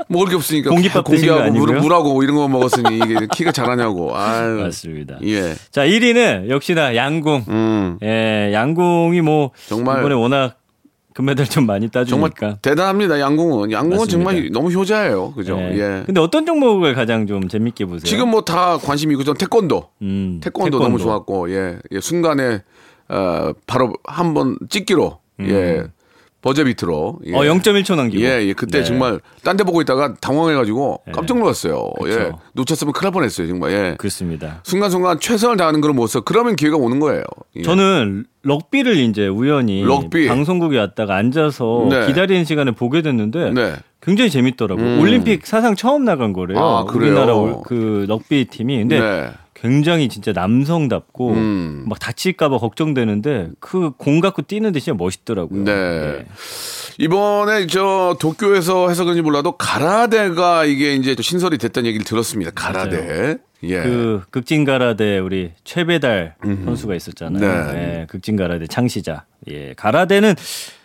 먹을 0.09 0.29
게 0.29 0.35
없으니까 0.37 0.71
거 0.71 1.03
공기하고 1.03 1.51
물? 1.53 1.79
물하고 1.79 2.23
이런 2.23 2.37
거 2.37 2.49
먹었으니 2.49 2.97
이게 2.97 3.27
키가 3.35 3.53
자라냐고. 3.53 4.17
아유. 4.17 4.61
맞습니다. 4.63 5.19
예. 5.25 5.55
자 5.71 5.85
1위는 5.87 6.49
역시나 6.49 6.97
양궁. 6.97 7.45
음. 7.49 7.99
예, 8.03 8.51
양궁이 8.55 9.21
뭐 9.21 9.51
정말- 9.69 9.99
이번에 10.01 10.15
워낙 10.15 10.57
금메달 11.15 11.47
좀 11.47 11.67
많이 11.67 11.89
정말 11.91 12.31
따주니까. 12.31 12.59
대단합니다. 12.63 13.21
양궁은. 13.21 13.71
양궁은 13.73 13.97
맞습니다. 13.99 14.11
정말 14.31 14.51
너무 14.53 14.71
효자예요. 14.71 15.33
그죠? 15.35 15.57
예. 15.59 15.75
예. 15.79 16.03
근데 16.07 16.21
어떤 16.21 16.47
종목을 16.47 16.95
가장 16.95 17.27
좀 17.27 17.49
재밌게 17.49 17.85
보세요? 17.87 18.01
지금 18.05 18.31
뭐 18.31 18.43
다 18.43 18.77
관심 18.79 19.13
있고 19.13 19.23
전 19.25 19.35
태권도. 19.37 19.89
음, 20.03 20.41
태권도, 20.43 20.79
너무 20.79 20.99
좋았고 20.99 21.51
예, 21.53 21.79
예 21.93 22.01
순간에 22.01 22.63
어 23.09 23.53
바로 23.67 23.93
한번 24.05 24.59
찍기로 24.69 25.19
예 25.43 25.85
버저 26.43 26.65
비트로 26.65 27.21
예. 27.27 27.31
음. 27.31 27.35
어 27.37 27.41
0.1초 27.43 27.95
남기고. 27.97 28.23
예, 28.23 28.43
예, 28.47 28.53
그때 28.53 28.79
네. 28.79 28.85
정말 28.85 29.21
딴 29.45 29.57
데 29.57 29.63
보고 29.65 29.81
있다가 29.81 30.15
당황해가지고 30.21 31.03
깜짝 31.13 31.39
놀랐어요. 31.39 31.91
예, 32.07 32.09
그쵸. 32.11 32.39
놓쳤으면 32.55 32.93
큰일 32.93 33.05
날 33.07 33.13
뻔했어요, 33.13 33.47
정말. 33.49 33.73
예, 33.73 33.95
그렇습니다. 33.97 34.61
순간순간 34.65 35.21
최선을 35.21 35.57
다하는 35.57 35.81
그런 35.81 35.95
모습, 35.97 36.25
그러면 36.25 36.57
기회가 36.57 36.77
오는 36.77 36.99
거예요. 36.99 37.23
예. 37.57 37.63
저는 37.63 38.25
럭비를 38.43 38.97
이제 38.97 39.29
우연히 39.29 39.85
럭비. 39.85 40.27
방송국에 40.27 40.77
왔다가 40.79 41.15
앉아서 41.17 41.87
네. 41.89 42.07
기다리는 42.09 42.45
시간에 42.45 42.73
보게 42.73 43.03
됐는데 43.03 43.53
네, 43.53 43.75
굉장히 44.01 44.29
재밌더라고요. 44.31 44.85
음. 44.85 45.01
올림픽 45.01 45.47
사상 45.47 45.77
처음 45.77 46.05
나간 46.05 46.33
거래요. 46.33 46.59
아, 46.59 46.85
그래요? 46.85 47.13
우리나라 47.13 47.35
올- 47.35 47.59
그 47.65 48.05
럭비 48.09 48.47
팀이. 48.47 48.79
근데 48.79 48.99
네, 48.99 49.31
굉장히 49.63 50.09
진짜 50.09 50.33
남성답고 50.33 51.31
음. 51.31 51.85
막 51.87 52.01
다칠까봐 52.01 52.59
걱정되는데 52.59 53.51
그 53.61 53.93
공 53.97 54.19
갖고 54.21 54.43
뛰는 54.43 54.73
데 54.73 54.81
진짜 54.81 54.97
멋있더라고요. 54.97 55.63
네. 55.65 55.71
예. 55.73 56.27
이번에 56.99 57.69
저 57.69 58.17
도쿄에서 58.21 58.89
해서 58.89 59.05
그런지 59.05 59.23
몰라도 59.23 59.53
가라데가 59.53 60.65
이게 60.65 60.95
이제 60.97 61.15
또 61.15 61.23
신설이 61.23 61.59
됐다는 61.59 61.87
얘기를 61.87 62.05
들었습니다. 62.05 62.51
가라데. 62.53 63.37
예. 63.63 63.83
그 63.85 64.23
극진 64.31 64.65
가라데 64.65 65.19
우리 65.21 65.53
최배달 65.63 66.35
선수가 66.43 66.97
있었잖아요. 66.97 67.73
네. 67.73 68.01
예, 68.01 68.07
극진 68.07 68.35
가라데 68.35 68.67
창시자. 68.67 69.25
예, 69.49 69.75
가라데는 69.75 70.35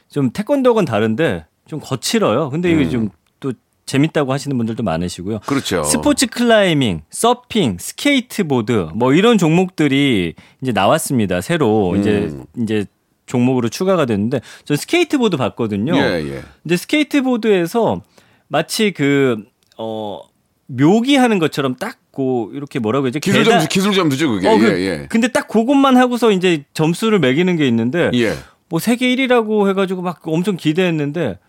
좀 0.09 0.29
태권도랑 0.29 0.85
다른데 0.85 1.45
좀 1.65 1.79
거칠어요. 1.79 2.51
근데 2.51 2.71
이게 2.71 2.87
좀또 2.87 3.11
재밌다고 3.87 4.31
하시는 4.31 4.55
분들도 4.55 4.83
많으시고요. 4.83 5.35
음. 5.37 5.39
그렇죠. 5.47 5.83
스포츠 5.83 6.27
클라이밍, 6.27 7.01
서핑, 7.09 7.77
스케이트보드 7.79 8.89
뭐 8.93 9.13
이런 9.13 9.39
종목들이 9.39 10.35
이제 10.61 10.71
나왔습니다. 10.71 11.41
새로 11.41 11.91
음. 11.93 11.99
이제 11.99 12.31
이제 12.61 12.85
종목으로 13.25 13.69
추가가 13.69 14.05
됐는데 14.05 14.41
저 14.65 14.75
스케이트보드 14.75 15.37
봤거든요. 15.37 15.95
예, 15.97 16.01
예. 16.23 16.41
근데 16.63 16.77
스케이트보드에서 16.77 18.01
마치 18.47 18.91
그, 18.91 19.43
어, 19.77 20.19
묘기 20.67 21.15
하는 21.15 21.39
것처럼 21.39 21.75
딱, 21.75 21.97
고, 22.11 22.49
이렇게 22.53 22.79
뭐라고 22.79 23.05
해야지? 23.07 23.19
기술 23.19 23.43
계단- 23.43 23.59
점수, 23.59 23.67
기술 23.69 23.93
점수죠, 23.93 24.29
그게. 24.31 24.47
어, 24.47 24.57
그, 24.57 24.65
예, 24.65 24.85
예. 25.01 25.07
근데 25.09 25.27
딱 25.29 25.47
그것만 25.47 25.97
하고서 25.97 26.31
이제 26.31 26.63
점수를 26.73 27.19
매기는 27.19 27.55
게 27.57 27.67
있는데, 27.67 28.09
예. 28.15 28.33
뭐 28.69 28.79
세계 28.79 29.13
1위라고 29.15 29.69
해가지고 29.69 30.01
막 30.01 30.19
엄청 30.27 30.55
기대했는데, 30.57 31.39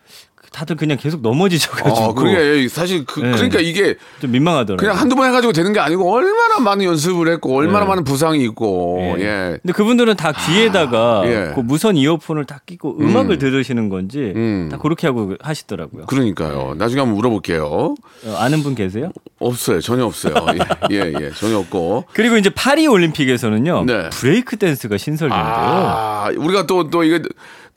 다들 0.52 0.76
그냥 0.76 0.96
계속 0.98 1.20
넘어지셔가지고. 1.20 1.96
어, 1.96 2.14
그게 2.14 2.68
사실 2.68 3.04
그, 3.04 3.20
네. 3.20 3.32
그러니까 3.32 3.60
이게 3.60 3.96
좀 4.20 4.30
민망하더라고요. 4.32 4.76
그냥 4.76 5.00
한두 5.00 5.14
번 5.16 5.26
해가지고 5.28 5.52
되는 5.52 5.72
게 5.72 5.80
아니고 5.80 6.12
얼마나 6.12 6.58
많은 6.60 6.84
연습을 6.84 7.28
했고 7.28 7.56
얼마나 7.56 7.80
네. 7.80 7.88
많은 7.88 8.04
부상이 8.04 8.42
있고 8.44 8.98
예. 9.18 9.22
예. 9.22 9.58
근데 9.62 9.72
그분들은 9.72 10.16
다 10.16 10.32
귀에다가 10.32 11.22
예. 11.26 11.52
그 11.54 11.60
무선 11.60 11.96
이어폰을 11.96 12.44
딱 12.44 12.64
끼고 12.66 12.98
음악을 13.00 13.38
들으시는 13.38 13.88
건지 13.88 14.32
음. 14.34 14.68
다 14.70 14.78
그렇게 14.78 15.06
하고 15.06 15.34
하시더라고요. 15.40 16.06
그러니까요. 16.06 16.74
나중에 16.76 17.00
한번 17.00 17.16
물어볼게요. 17.16 17.64
어, 17.64 18.36
아는 18.38 18.62
분 18.62 18.74
계세요? 18.74 19.10
없어요. 19.38 19.80
전혀 19.80 20.04
없어요. 20.04 20.34
예, 20.90 20.96
예, 20.96 21.14
예. 21.20 21.30
전혀 21.32 21.58
없고. 21.58 22.04
그리고 22.12 22.36
이제 22.36 22.50
파리 22.50 22.86
올림픽에서는요 22.86 23.84
네. 23.84 24.08
브레이크 24.10 24.56
댄스가 24.56 24.96
신설되는데요. 24.96 25.46
아, 25.48 26.30
우리가 26.36 26.66
또, 26.66 26.90
또 26.90 27.04
이게, 27.04 27.22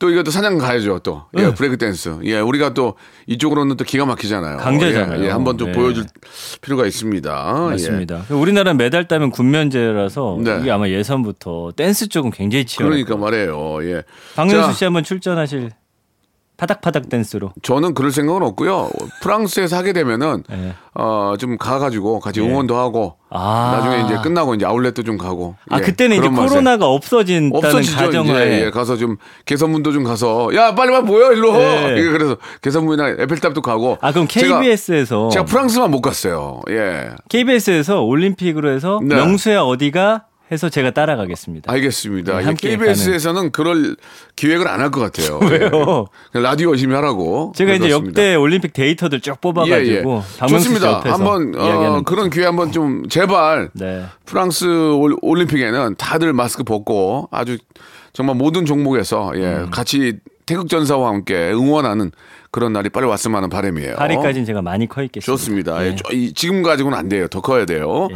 또 0.02 0.10
이거 0.10 0.24
또 0.24 0.32
사냥 0.32 0.58
가야죠, 0.58 0.98
또. 0.98 1.26
예, 1.38 1.42
네. 1.42 1.54
브레이크 1.54 1.78
댄스. 1.78 2.18
예, 2.24 2.40
우리가 2.40 2.74
또 2.74 2.96
이쪽으로는 3.28 3.76
또 3.76 3.84
기가 3.84 4.04
막히잖아요. 4.04 4.56
강자잖아요. 4.56 5.20
예, 5.20 5.26
예, 5.26 5.30
한번 5.30 5.56
좀 5.56 5.68
네. 5.68 5.78
보여줄 5.78 6.06
필요가 6.60 6.86
있습니다. 6.86 7.30
맞습니다. 7.70 8.24
우리나라 8.30 8.74
메달 8.74 9.06
따면 9.06 9.30
군면제라서 9.30 10.38
네. 10.42 10.58
이게 10.60 10.72
아마 10.72 10.88
예선부터 10.88 11.74
댄스 11.76 12.08
쪽은 12.08 12.32
굉장히 12.32 12.62
예. 12.62 12.64
치열해요. 12.64 13.04
그러니까 13.04 13.24
말이에요. 13.24 13.84
예. 13.84 14.02
박명수 14.34 14.66
자, 14.66 14.72
씨 14.72 14.84
한번 14.84 15.04
출전하실 15.04 15.70
파닥파닥 16.66 17.08
댄스로. 17.08 17.50
저는 17.62 17.92
그럴 17.94 18.12
생각은 18.12 18.42
없고요. 18.42 18.88
프랑스에서 19.20 19.76
하게 19.76 19.92
되면은 19.92 20.44
예. 20.52 20.74
어, 20.94 21.34
좀 21.36 21.58
가가지고 21.58 22.20
같이 22.20 22.40
응원도 22.40 22.76
하고 22.76 23.16
아. 23.30 23.78
나중에 23.80 24.04
이제 24.04 24.22
끝나고 24.22 24.54
이제 24.54 24.64
아울렛도 24.64 25.02
좀 25.02 25.18
가고. 25.18 25.56
아 25.70 25.78
예, 25.78 25.82
그때는 25.82 26.18
이제. 26.18 26.28
코로나가 26.28 26.86
없어진다는 26.86 27.56
없어지죠. 27.56 27.96
가정하에 27.96 28.56
이제 28.58 28.66
예, 28.66 28.70
가서 28.70 28.96
좀 28.96 29.16
개선문도 29.44 29.90
좀 29.90 30.04
가서 30.04 30.54
야 30.54 30.72
빨리 30.76 30.92
빨리 30.92 31.02
모여 31.04 31.32
일로. 31.32 31.52
네. 31.52 31.96
예, 31.98 32.02
그래서 32.12 32.36
개선문이나 32.60 33.08
에펠탑도 33.22 33.60
가고. 33.60 33.98
아 34.00 34.12
그럼 34.12 34.28
제가- 34.28 34.60
KBS에서 34.60 35.30
제가 35.30 35.44
프랑스만 35.46 35.90
못 35.90 36.00
갔어요. 36.00 36.60
예. 36.70 37.10
KBS에서 37.28 38.02
올림픽으로 38.02 38.70
해서 38.70 39.00
네. 39.02 39.16
명수야 39.16 39.62
어디가 39.62 40.26
해서 40.52 40.68
제가 40.68 40.90
따라가겠습니다. 40.90 41.72
알겠습니다. 41.72 42.32
네, 42.34 42.40
예, 42.40 42.44
함께 42.44 42.76
KBS에서는 42.76 43.50
그럴 43.52 43.96
기획을 44.36 44.68
안 44.68 44.80
할 44.82 44.90
것 44.90 45.00
같아요. 45.00 45.38
왜요? 45.48 46.06
예. 46.34 46.40
라디오 46.40 46.70
열심히 46.70 46.94
하라고. 46.94 47.52
제가 47.56 47.72
이제 47.72 47.88
그렇습니다. 47.88 48.08
역대 48.22 48.34
올림픽 48.34 48.72
데이터들 48.74 49.20
쭉 49.20 49.40
뽑아가지고 49.40 50.22
박명수 50.38 50.64
씨 50.68 50.74
좋습니다. 50.74 51.00
한번 51.12 51.54
어, 51.56 52.02
그런 52.04 52.28
기회 52.30 52.44
한번 52.44 52.70
좀 52.72 53.08
제발 53.08 53.70
네. 53.72 54.04
프랑스 54.26 54.64
올- 54.66 55.16
올림픽에는 55.22 55.94
다들 55.96 56.32
마스크 56.32 56.62
벗고 56.64 57.28
아주 57.30 57.56
정말 58.12 58.36
모든 58.36 58.66
종목에서 58.66 59.32
예, 59.36 59.40
음. 59.46 59.70
같이 59.70 60.18
태극 60.44 60.68
전사와 60.68 61.08
함께 61.08 61.34
응원하는 61.52 62.10
그런 62.52 62.74
날이 62.74 62.90
빨리 62.90 63.06
왔으면 63.06 63.36
하는 63.38 63.48
바람이에요. 63.48 63.96
파리까지는 63.96 64.44
제가 64.44 64.60
많이 64.60 64.86
커 64.86 65.02
있겠습니다. 65.02 65.26
좋습니다. 65.26 65.84
예, 65.84 65.96
예. 66.12 66.32
지금 66.32 66.62
가지고는 66.62 66.96
안 66.96 67.08
돼요. 67.08 67.26
더 67.26 67.40
커야 67.40 67.64
돼요. 67.64 68.08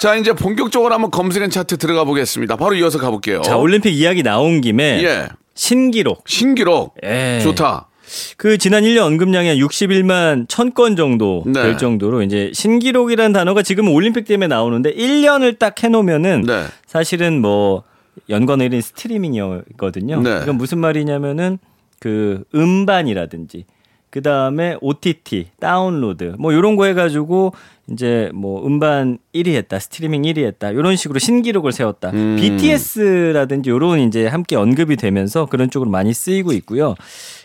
자, 0.00 0.16
이제 0.16 0.32
본격적으로 0.32 0.92
한번 0.92 1.12
검색엔 1.12 1.50
차트 1.50 1.78
들어가 1.78 2.02
보겠습니다. 2.04 2.56
바로 2.56 2.74
이어서 2.74 2.98
가볼게요. 2.98 3.40
자 3.42 3.56
올림픽 3.56 3.92
이야기 3.94 4.24
나온 4.24 4.60
김에 4.60 5.02
예. 5.04 5.28
신기록. 5.54 6.24
신기록. 6.26 6.96
예. 7.04 7.38
좋다. 7.42 7.88
그 8.36 8.58
지난 8.58 8.82
1년 8.82 9.02
언급량이 9.02 9.48
한 9.48 9.56
61만 9.58 10.48
1000건 10.48 10.96
정도 10.96 11.44
네. 11.46 11.62
될 11.62 11.78
정도로 11.78 12.22
이제 12.22 12.50
신기록이라는 12.54 13.32
단어가 13.32 13.62
지금 13.62 13.88
올림픽 13.88 14.24
때문에 14.24 14.48
나오는데 14.48 14.94
1년을 14.94 15.58
딱 15.58 15.80
해놓으면은 15.80 16.42
네. 16.46 16.64
사실은 16.86 17.40
뭐 17.40 17.84
연관 18.28 18.58
1인 18.58 18.80
스트리밍이거든요. 18.82 20.22
네. 20.22 20.40
이건 20.42 20.56
무슨 20.56 20.78
말이냐면은 20.78 21.58
그 22.00 22.44
음반이라든지 22.54 23.64
그 24.10 24.22
다음에 24.22 24.76
OTT, 24.80 25.48
다운로드, 25.60 26.34
뭐 26.38 26.54
요런 26.54 26.76
거 26.76 26.86
해가지고 26.86 27.52
이제 27.90 28.30
뭐 28.34 28.66
음반 28.66 29.18
1위 29.34 29.54
했다, 29.54 29.78
스트리밍 29.78 30.22
1위 30.22 30.44
했다, 30.44 30.72
요런 30.72 30.96
식으로 30.96 31.18
신기록을 31.18 31.72
세웠다. 31.72 32.10
음. 32.10 32.36
BTS라든지 32.36 33.68
요런 33.68 34.00
이제 34.00 34.26
함께 34.26 34.56
언급이 34.56 34.96
되면서 34.96 35.46
그런 35.46 35.68
쪽으로 35.68 35.90
많이 35.90 36.14
쓰이고 36.14 36.52
있고요. 36.52 36.94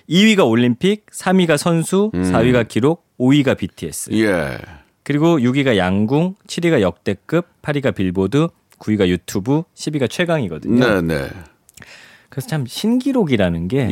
2위가 0.09 0.47
올림픽, 0.47 1.05
3위가 1.07 1.57
선수, 1.57 2.11
4위가 2.13 2.67
기록, 2.67 3.05
5위가 3.19 3.57
BTS. 3.57 4.13
예. 4.13 4.57
그리고 5.03 5.37
6위가 5.37 5.75
양궁, 5.75 6.35
7위가 6.47 6.79
역대급, 6.79 7.45
8위가 7.61 7.93
빌보드, 7.93 8.47
9위가 8.79 9.07
유튜브, 9.07 9.63
10위가 9.75 10.09
최강이거든요. 10.09 11.01
네, 11.01 11.01
네. 11.01 11.29
그래서 12.29 12.47
참 12.47 12.65
신기록이라는 12.65 13.67
게 13.67 13.89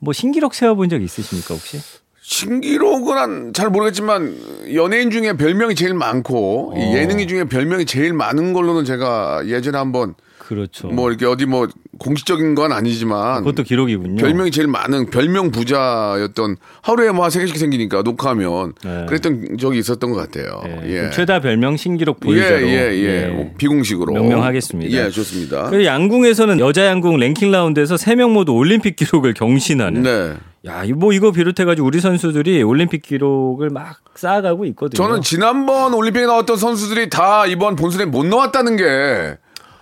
뭐 0.00 0.12
예. 0.12 0.18
신기록 0.18 0.54
세워본 0.54 0.88
적 0.88 1.00
있으십니까 1.02 1.54
혹시? 1.54 1.80
신기록은 2.22 3.16
한- 3.18 3.52
잘 3.52 3.70
모르겠지만 3.70 4.36
연예인 4.74 5.10
중에 5.10 5.32
별명이 5.36 5.74
제일 5.74 5.94
많고 5.94 6.74
이 6.76 6.80
어. 6.80 6.92
예능인 6.96 7.28
중에 7.28 7.44
별명이 7.44 7.86
제일 7.86 8.12
많은 8.12 8.52
걸로는 8.52 8.84
제가 8.84 9.42
예전에 9.46 9.76
한번 9.78 10.14
그렇죠. 10.50 10.88
뭐 10.88 11.10
이렇게 11.10 11.26
어디 11.26 11.46
뭐 11.46 11.68
공식적인 11.98 12.56
건 12.56 12.72
아니지만 12.72 13.44
그것도 13.44 13.62
기록이군요. 13.62 14.16
별명이 14.20 14.50
제일 14.50 14.66
많은 14.66 15.10
별명 15.10 15.52
부자였던 15.52 16.56
하루에 16.82 17.12
뭐 17.12 17.30
세 17.30 17.38
개씩 17.38 17.56
생기니까 17.56 18.02
녹화하면 18.02 18.72
네. 18.84 19.06
그랬던 19.08 19.58
적이 19.58 19.78
있었던 19.78 20.10
것 20.10 20.16
같아요. 20.16 20.60
예, 20.66 20.90
예. 20.90 20.94
그럼 20.96 21.10
최다 21.12 21.40
별명 21.40 21.76
신기록 21.76 22.18
예, 22.22 22.26
보유자로 22.26 22.66
예, 22.66 22.72
예. 22.72 23.54
비공식으로 23.58 24.12
명명하겠습니다. 24.12 24.90
예, 24.90 25.08
좋습니다. 25.10 25.70
그 25.70 25.84
양궁에서는 25.84 26.58
여자 26.58 26.86
양궁 26.86 27.18
랭킹 27.18 27.52
라운드에서 27.52 27.94
3명 27.94 28.32
모두 28.32 28.52
올림픽 28.52 28.96
기록을 28.96 29.34
경신하는. 29.34 30.02
네. 30.02 30.34
야, 30.66 30.82
이뭐 30.84 31.12
이거 31.12 31.30
비롯해가지고 31.30 31.86
우리 31.86 32.00
선수들이 32.00 32.62
올림픽 32.64 33.02
기록을 33.02 33.70
막 33.70 34.00
쌓아가고 34.16 34.64
있거든요. 34.66 34.96
저는 34.96 35.22
지난번 35.22 35.94
올림픽에 35.94 36.26
나왔던 36.26 36.56
선수들이 36.56 37.08
다 37.08 37.46
이번 37.46 37.76
본선에 37.76 38.04
못 38.04 38.26
나왔다는 38.26 38.76
게 38.76 39.38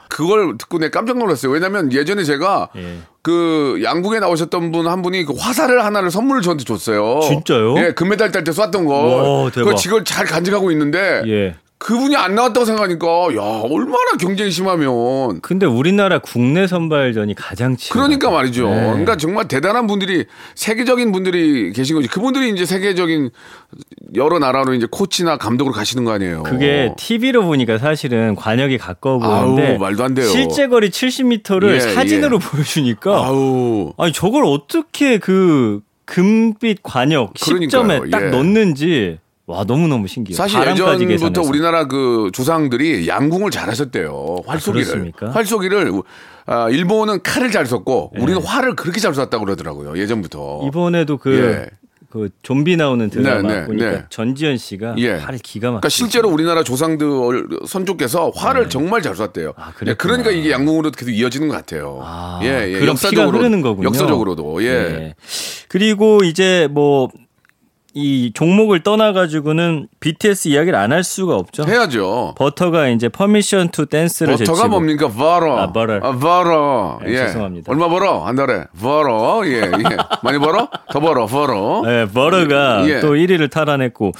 그걸 0.09 0.57
듣고 0.59 0.79
내 0.79 0.91
깜짝 0.91 1.19
놀랐어요. 1.19 1.53
왜냐면 1.53 1.93
예전에 1.93 2.25
제가 2.25 2.69
예. 2.77 2.99
그 3.23 3.81
양궁에 3.83 4.21
나오셨던 4.21 4.73
분 4.73 4.87
한 4.87 5.03
분이 5.03 5.25
그 5.25 5.35
화살을 5.39 5.85
하나를 5.85 6.11
선물을 6.11 6.43
저한테 6.43 6.65
줬어요. 6.65 7.21
진짜요? 7.21 7.77
예, 7.79 7.93
금메달 7.93 8.33
딸 8.33 8.43
때 8.45 8.53
쐈던 8.53 8.87
거. 8.87 8.95
와, 8.95 9.51
대박. 9.51 9.65
그걸 9.65 9.77
지금 9.77 10.05
잘 10.05 10.25
간직하고 10.27 10.71
있는데 10.73 11.23
예. 11.27 11.55
그분이 11.79 12.17
안 12.17 12.35
나왔다고 12.35 12.65
생각하니까 12.67 13.07
야 13.37 13.41
얼마나 13.63 14.17
경쟁이 14.19 14.51
심하면 14.51 15.41
근데 15.41 15.65
우리나라 15.65 16.19
국내 16.19 16.67
선발전이 16.67 17.35
가장 17.37 17.77
치열하다. 17.77 18.07
그러니까 18.07 18.31
말이죠. 18.31 18.69
네. 18.69 18.81
그러니까 18.81 19.17
정말 19.17 19.47
대단한 19.47 19.87
분들이 19.87 20.27
세계적인 20.57 21.13
분들이 21.13 21.73
계신 21.73 21.95
거지. 21.95 22.09
그분들이 22.09 22.51
이제 22.51 22.67
세계적인 22.67 23.31
여러 24.17 24.41
나라로 24.41 24.75
이제 24.75 24.89
코치나 24.91 25.37
감독으로 25.37 25.73
가시는 25.73 26.05
거 26.05 26.11
아니에요. 26.13 26.43
그게 26.43 26.93
TV로 26.97 27.45
보니까 27.45 27.79
사실은 27.79 28.35
관역이 28.35 28.77
가까워 28.79 29.19
보이는데 29.21 29.73
아우, 29.75 29.79
말도 29.79 30.05
안 30.05 30.15
돼요. 30.15 30.27
실제 30.27 30.67
거리 30.67 30.91
70m를 30.91 31.75
예, 31.75 31.81
사진으로 31.81 32.41
보여주니까 32.41 33.25
아우 33.25 33.93
아니 33.99 34.13
저걸 34.13 34.45
어떻게 34.45 35.19
그 35.19 35.81
금빛 36.07 36.83
관역 36.83 37.35
그러니까요. 37.41 37.83
10점에 37.83 38.11
딱 38.11 38.25
예. 38.25 38.31
넣는지 38.31 39.19
와 39.49 39.65
너무 39.65 39.89
너무 39.89 40.07
신기해요. 40.07 40.37
사실 40.37 40.61
예전부터. 40.61 41.41
우리나라 41.41 41.89
그 41.89 42.31
조상들이 42.35 43.09
양궁을 43.09 43.51
잘하셨대요. 43.51 44.43
활쏘기를. 44.47 44.87
그렇습니까? 44.87 45.31
활쏘기를 45.31 46.03
아, 46.45 46.69
일본은 46.69 47.23
칼을 47.23 47.51
잘 47.51 47.65
썼고 47.65 48.13
우리는 48.19 48.43
활을 48.43 48.77
그렇게 48.77 49.01
잘 49.01 49.15
쐈다고 49.15 49.47
그러더라고요. 49.47 49.97
예전부터. 49.99 50.65
이번에도 50.67 51.17
그, 51.17 51.35
예. 51.35 51.67
그 52.11 52.29
좀비 52.43 52.77
나오는 52.77 53.09
드라마 53.09 53.41
네, 53.41 53.61
네, 53.61 53.67
보니까 53.67 53.91
네. 53.91 54.05
전지현 54.11 54.59
씨가 54.59 54.97
예. 54.99 55.13
활을 55.13 55.39
기가 55.39 55.69
막히게 55.69 55.81
그러니까 55.81 55.89
실제로 55.89 56.29
우리나라 56.29 56.63
조상들 56.63 57.09
선조께서 57.67 58.31
활을 58.37 58.69
정말 58.69 59.01
잘 59.01 59.17
쐈대요. 59.17 59.55
아, 59.57 59.73
네. 59.83 59.95
그러니까 59.95 60.31
이게 60.31 60.51
양궁으로 60.51 60.91
계속 60.91 61.11
이어지는 61.11 61.49
것 61.49 61.55
같아요. 61.55 62.01
아, 62.03 62.41
예, 62.43 62.75
예. 62.75 62.81
피가 62.81 63.27
흐르는 63.29 63.63
거군요. 63.63 63.87
역사적으로도. 63.87 64.63
예. 64.63 64.67
예. 64.67 65.15
그리고 65.69 66.23
이제 66.23 66.69
뭐 66.71 67.09
이 67.95 68.31
종목을 68.35 68.81
떠나가지고는 68.83 69.89
BTS 70.01 70.49
이야기를 70.49 70.79
안 70.79 70.93
할 70.93 71.03
수가 71.05 71.37
없죠. 71.37 71.65
해야죠. 71.67 72.35
버터가 72.37 72.89
이제 72.89 73.09
Permission 73.09 73.71
to 73.71 73.87
Dance를 73.87 74.35
버터가 74.37 74.47
제치고 74.55 74.69
뭡니까? 74.69 75.09
벌어. 75.09 75.59
아, 75.59 75.73
벌어. 75.73 75.97
아, 76.03 76.13
벌어. 76.17 76.99
네, 77.05 77.13
예. 77.13 77.17
죄송합니다. 77.27 77.71
얼마 77.73 77.89
벌어? 77.89 78.25
한 78.25 78.37
달에. 78.37 78.65
벌어. 78.81 79.43
예, 79.47 79.63
예. 79.63 79.97
많이 80.23 80.39
벌어? 80.39 80.69
더 80.93 81.01
벌어. 81.01 81.27
벌어. 81.27 81.83
네, 81.85 82.07
버터가 82.07 82.89
예. 82.89 83.01
또 83.01 83.15
1위를 83.15 83.51
탈환했고 83.51 84.13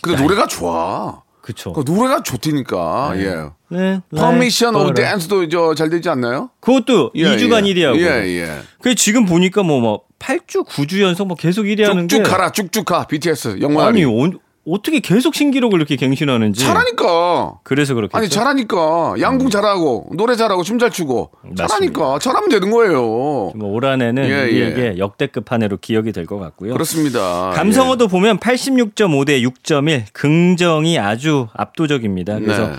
근데 0.00 0.20
노래가 0.22 0.46
좋아. 0.46 1.22
그쵸. 1.40 1.72
그 1.72 1.82
노래가 1.84 2.22
좋다니까. 2.22 3.12
예. 3.16 3.36
네, 3.68 4.00
Permission 4.16 4.76
of. 4.76 4.94
Dance도 4.94 5.48
저잘 5.48 5.90
되지 5.90 6.08
않나요? 6.08 6.50
그것도 6.60 7.12
예, 7.16 7.24
2주간 7.24 7.66
예. 7.66 7.74
1위하고. 7.74 7.96
예, 7.98 8.04
예. 8.42 8.58
그 8.80 8.94
지금 8.94 9.26
보니까 9.26 9.62
뭐뭐 9.62 10.02
8주, 10.22 10.66
9주 10.66 11.00
연속 11.02 11.26
뭐 11.28 11.36
계속 11.36 11.64
1위 11.64 11.82
하는 11.82 12.06
게 12.06 12.16
쭉쭉 12.16 12.30
가라. 12.30 12.50
쭉쭉 12.52 12.84
가. 12.84 13.06
BTS. 13.06 13.60
영원하리. 13.60 14.02
아니 14.02 14.04
어, 14.04 14.30
어떻게 14.64 15.00
계속 15.00 15.34
신기록을 15.34 15.76
이렇게 15.80 15.96
갱신하는지 15.96 16.60
잘하니까. 16.64 17.54
그래서 17.64 17.94
그렇겠죠. 17.94 18.16
아니 18.16 18.28
잘하니까 18.28 19.14
양궁 19.20 19.50
잘하고 19.50 20.10
노래 20.14 20.36
잘하고 20.36 20.62
춤 20.62 20.78
잘 20.78 20.90
추고 20.90 21.32
잘하니까 21.56 22.20
잘하면 22.20 22.48
되는 22.48 22.70
거예요. 22.70 23.50
뭐올 23.56 23.84
한 23.84 24.00
해는 24.02 24.24
예, 24.24 24.30
예. 24.30 24.42
우리에게 24.44 24.98
역대급 24.98 25.50
한 25.50 25.64
해로 25.64 25.78
기억이 25.78 26.12
될 26.12 26.26
것 26.26 26.38
같고요. 26.38 26.74
그렇습니다. 26.74 27.50
감성어도 27.56 28.06
보면 28.06 28.38
86.5 28.38 29.26
대 29.26 29.40
6.1 29.42 30.04
긍정이 30.12 30.96
아주 30.96 31.48
압도적입니다. 31.54 32.38
그래서 32.38 32.68
네. 32.68 32.76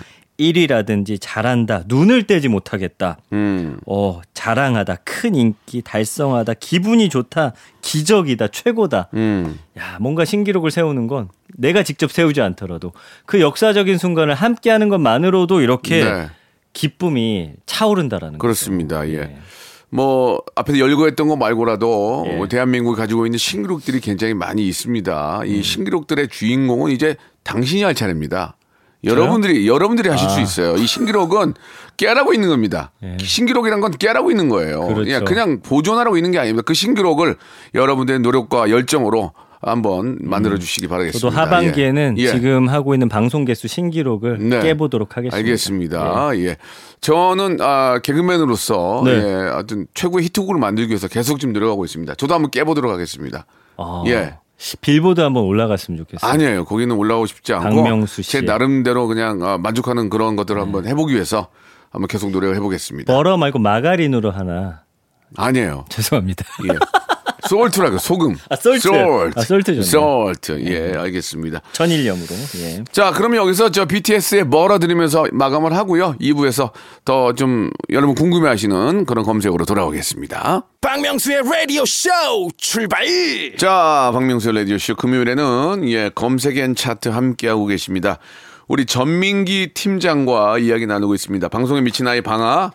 1위라든지 0.51 1.17
잘한다, 1.19 1.84
눈을 1.88 2.23
떼지 2.23 2.47
못하겠다, 2.47 3.17
예. 3.32 3.36
음. 3.36 3.77
어 3.86 4.21
자랑하다, 4.34 4.97
큰 5.03 5.36
인기, 5.36 5.82
달성하다, 5.82 6.56
기분이 6.56 7.10
좋다, 7.10 7.53
기적이다, 7.82 8.49
최고다. 8.49 9.10
음. 9.13 9.60
야 9.77 9.97
뭔가 9.99 10.25
신기록을 10.25 10.71
세우는 10.71 11.08
건 11.08 11.29
내가 11.56 11.84
직접 11.84 12.12
세우지 12.12 12.41
않더라도 12.41 12.91
그 13.25 13.39
역사적인 13.41 13.97
순간을 13.97 14.34
함께 14.34 14.69
하는 14.69 14.89
것만으로도 14.89 15.62
이렇게 15.62 16.03
네. 16.03 16.27
기쁨이 16.73 17.51
차오른다라는 17.65 18.39
그렇습니다. 18.39 18.99
거죠. 18.99 19.13
예. 19.13 19.38
뭐 19.89 20.41
앞에서 20.56 20.79
열거했던 20.79 21.27
거 21.27 21.36
말고라도 21.36 22.25
예. 22.27 22.36
뭐 22.36 22.47
대한민국이 22.47 22.97
가지고 22.97 23.27
있는 23.27 23.38
신기록들이 23.38 23.99
굉장히 23.99 24.34
많이 24.34 24.67
있습니다. 24.67 25.41
음. 25.41 25.45
이 25.45 25.62
신기록들의 25.62 26.29
주인공은 26.29 26.91
이제 26.91 27.15
당신이 27.43 27.84
할 27.84 27.93
차례입니다. 27.93 28.56
여러분들이 29.04 29.68
여러분들이 29.68 30.10
하실 30.10 30.30
수 30.30 30.39
아. 30.39 30.42
있어요. 30.42 30.76
이 30.76 30.88
신기록은 30.88 31.54
깨라고 31.98 32.34
있는 32.34 32.50
겁니다. 32.50 32.92
예. 33.04 33.18
신기록이란 33.20 33.82
건 33.82 33.92
깨라고 33.92 34.32
있는 34.32 34.50
거예요. 34.50 34.88
그렇죠. 34.88 35.10
예, 35.10 35.20
그냥 35.20 35.62
보존하라고 35.62 36.18
있는 36.18 36.32
게 36.32 36.39
아닙니다. 36.39 36.63
그 36.66 36.74
신기록을 36.74 37.36
여러분들의 37.76 38.22
노력과 38.22 38.70
열정으로 38.70 39.32
한번 39.62 40.18
만들어 40.22 40.58
주시기 40.58 40.88
바라겠습니다. 40.88 41.26
음. 41.28 41.32
저도 41.32 41.42
하반기에는 41.42 42.16
예. 42.18 42.24
예. 42.24 42.28
지금 42.32 42.68
하고 42.68 42.94
있는 42.94 43.08
방송 43.10 43.46
개수 43.46 43.68
신기록을 43.68 44.50
네. 44.50 44.62
깨보도록 44.62 45.16
하겠습니다. 45.16 45.38
알겠습니다. 45.38 46.32
예. 46.38 46.58
저는 47.00 47.60
아, 47.62 48.00
개그맨으로서 48.04 49.04
네. 49.06 49.12
예, 49.12 49.22
하여튼 49.52 49.88
최고의 49.94 50.26
히트곡을 50.26 50.60
만들기 50.60 50.89
위해서 50.89 51.08
계속 51.08 51.39
지금 51.39 51.54
노력하고 51.54 51.86
있습니다. 51.86 52.16
저도 52.16 52.34
한번 52.34 52.52
깨보도록 52.52 52.92
하겠습니다. 52.92 53.46
아, 53.78 54.04
예. 54.08 54.38
빌보드 54.82 55.21
한번 55.21 55.43
올라갔으면 55.43 55.97
좋겠어요. 55.99 56.32
아니에요. 56.32 56.65
거기는 56.65 56.95
올라오고 56.95 57.26
싶지 57.26 57.54
않고 57.54 57.84
박명수 57.84 58.23
제. 58.23 58.41
나름대로 58.41 59.08
그냥 59.08 59.41
아, 59.43 59.58
만족하는 59.58 60.10
그런 60.10 60.36
것들을 60.36 60.60
네. 60.60 60.63
한번 60.63 60.88
해보기 60.88 61.13
위해서 61.13 61.47
한번 61.91 62.08
계속 62.08 62.32
노력을 62.32 62.56
해보겠습니다. 62.56 63.13
버러 63.13 63.38
말고 63.38 63.60
마가린으로 63.60 64.32
하나. 64.32 64.84
아니에요. 65.36 65.86
죄송합니다. 65.89 66.45
예. 66.65 66.78
salt라고 67.50 67.98
소금. 67.97 68.36
아, 68.49 68.56
salt. 68.56 68.80
salt. 68.82 69.39
아, 69.39 69.41
salt 69.43 69.74
좋네. 69.75 69.84
salt. 69.84 70.65
예, 70.65 70.97
알겠습니다. 70.97 71.62
천일염으로. 71.73 72.27
예. 72.58 72.84
자, 72.91 73.12
그러면 73.12 73.39
여기서 73.39 73.69
저 73.71 73.86
BTS의 73.86 74.43
뭐라 74.45 74.77
들으면서 74.77 75.25
마감을 75.32 75.73
하고요. 75.75 76.15
2부에서 76.19 76.71
더 77.06 77.34
좀 77.36 77.69
여러분 77.89 78.13
궁금해 78.15 78.47
하시는 78.49 79.06
그런 79.06 79.25
검색으로 79.25 79.65
돌아오겠습니다. 79.65 80.63
박명수의 80.82 81.41
라디오 81.43 81.84
쇼 81.86 82.10
출발 82.58 83.06
자, 83.58 84.12
박명수 84.13 84.51
라디오 84.51 84.77
쇼 84.77 84.95
금요일에는 84.95 85.89
예, 85.89 86.12
검색 86.13 86.58
and 86.58 86.76
차트 86.75 87.10
함께 87.10 87.47
하고 87.47 87.65
계십니다. 87.65 88.19
우리 88.67 88.86
전민기 88.86 89.71
팀장과 89.73 90.60
이야기 90.60 90.86
나누고 90.86 91.13
있습니다. 91.15 91.47
방송에 91.49 91.82
미친 91.82 92.08
아이 92.08 92.21
방아. 92.21 92.71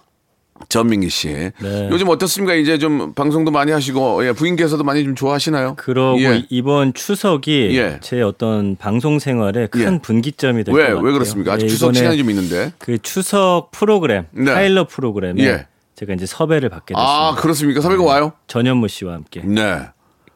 전민기 0.69 1.09
씨. 1.09 1.29
네. 1.29 1.89
요즘 1.91 2.09
어떻습니까? 2.09 2.55
이제 2.55 2.79
좀 2.79 3.13
방송도 3.15 3.51
많이 3.51 3.73
하시고, 3.73 4.27
예, 4.27 4.33
부인께서도 4.33 4.85
많이 4.85 5.05
좀 5.05 5.15
좋아하시나요? 5.15 5.75
그러고 5.77 6.21
예. 6.23 6.45
이번 6.51 6.95
추석이 6.95 7.77
예. 7.79 7.99
제 8.01 8.21
어떤 8.23 8.77
방송 8.77 9.19
생활에 9.19 9.67
큰 9.67 9.95
예. 9.95 9.99
분기점이 10.01 10.65
될것 10.65 10.79
왜, 10.79 10.89
같아요. 10.89 11.03
왜 11.05 11.13
그렇습니까? 11.13 11.53
아직 11.53 11.65
예, 11.65 11.69
추석 11.69 11.95
시간이 11.95 12.19
좀 12.19 12.31
있는데. 12.31 12.73
그 12.79 12.99
추석 12.99 13.71
프로그램 13.71 14.27
네. 14.33 14.53
파일럿 14.53 14.89
프로그램에 14.89 15.43
예. 15.45 15.67
제가 15.95 16.15
이제 16.15 16.27
섭외를 16.27 16.69
받게 16.69 16.95
됐습니다. 16.95 17.29
아, 17.29 17.35
그렇습니까? 17.35 17.81
섭외가 17.81 18.05
와요? 18.05 18.33
전현무 18.47 18.89
씨와 18.89 19.15
함께 19.15 19.43
네. 19.45 19.81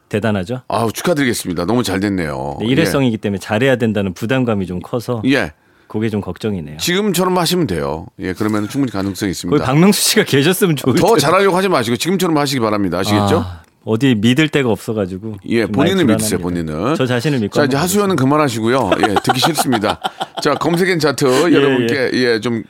대단하죠. 0.08 0.62
아우 0.68 0.92
축하드리겠습니다. 0.92 1.64
너무 1.64 1.82
잘 1.82 2.00
됐네요. 2.00 2.58
네, 2.61 2.66
일회성이기 2.66 3.18
때문에 3.18 3.38
잘해야 3.38 3.76
된다는 3.76 4.12
부담감이 4.12 4.66
좀 4.66 4.80
커서 4.80 5.22
예. 5.26 5.52
예. 5.94 5.98
그게 5.98 6.09
좀 6.09 6.20
걱정이네요. 6.20 6.78
지금처럼 6.78 7.37
하시면 7.38 7.66
돼요. 7.66 8.07
예, 8.18 8.33
그러면 8.33 8.68
충분히 8.68 8.90
가능성이 8.92 9.31
있습니다. 9.33 9.64
박명수 9.64 10.00
씨가 10.02 10.24
계셨으면 10.24 10.76
좋을 10.76 10.96
더 10.96 11.07
텐데. 11.09 11.20
잘하려고 11.20 11.57
하지 11.57 11.68
마시고 11.68 11.96
지금처럼 11.96 12.37
하시기 12.38 12.61
바랍니다. 12.61 12.98
아시겠죠? 13.00 13.44
아, 13.46 13.62
어디 13.85 14.14
믿을 14.14 14.48
데가 14.48 14.70
없어가지고. 14.70 15.37
예, 15.48 15.66
본인을 15.66 16.05
믿으세요. 16.07 16.38
본인은. 16.40 16.94
저 16.96 17.05
자신을 17.07 17.40
믿고. 17.40 17.55
자, 17.59 17.64
이제 17.66 17.76
하수연은 17.76 18.16
그만하시고요. 18.16 18.90
예, 19.02 19.14
듣기 19.22 19.40
싫습니다. 19.40 20.00
자, 20.42 20.55
검색엔 20.55 20.98
차트 20.98 21.24
여러분께 21.52 22.11
예, 22.14 22.40
좀 22.40 22.62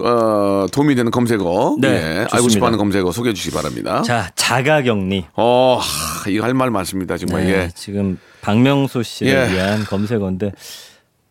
어, 0.00 0.66
도움이 0.72 0.94
되는 0.94 1.10
검색어, 1.10 1.76
네, 1.80 1.88
예, 1.88 2.18
알고 2.20 2.28
좋습니다. 2.30 2.48
싶어 2.50 2.66
하는 2.66 2.78
검색어 2.78 3.12
소개해 3.12 3.34
주시기 3.34 3.54
바랍니다. 3.54 4.02
자, 4.02 4.30
자가 4.36 4.82
격리. 4.82 5.26
어, 5.36 5.78
하, 5.80 6.30
이거 6.30 6.44
할 6.44 6.54
말 6.54 6.70
많습니다. 6.70 7.18
정말 7.18 7.44
네, 7.44 7.52
예. 7.52 7.68
지금 7.74 8.18
박명수 8.40 9.02
씨를 9.02 9.32
예. 9.50 9.54
위한 9.54 9.84
검색어인데 9.84 10.52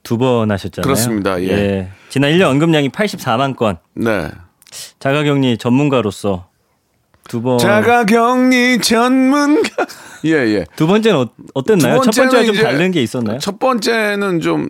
두 0.04 0.18
번 0.18 0.52
하셨잖아요. 0.52 0.84
그렇습니다. 0.84 1.42
예. 1.44 1.90
지난 2.10 2.32
1년 2.32 2.50
언급량이 2.52 2.90
84만 2.90 3.56
건. 3.56 3.78
네. 3.94 4.30
자가격리 5.00 5.58
전문가로서 5.58 6.48
두 7.28 7.42
번. 7.42 7.58
자가격리 7.60 8.80
전문가. 8.82 9.70
예, 10.26 10.32
예. 10.32 10.66
두 10.76 10.88
번째는 10.88 11.20
어, 11.20 11.30
어땠나요? 11.54 12.00
두첫 12.02 12.16
번째와 12.16 12.44
번째는 12.44 12.46
좀 12.54 12.64
다른 12.64 12.92
게 12.92 13.02
있었나요? 13.04 13.40
첫 13.40 13.60
번째는 13.60 14.40
좀 14.42 14.70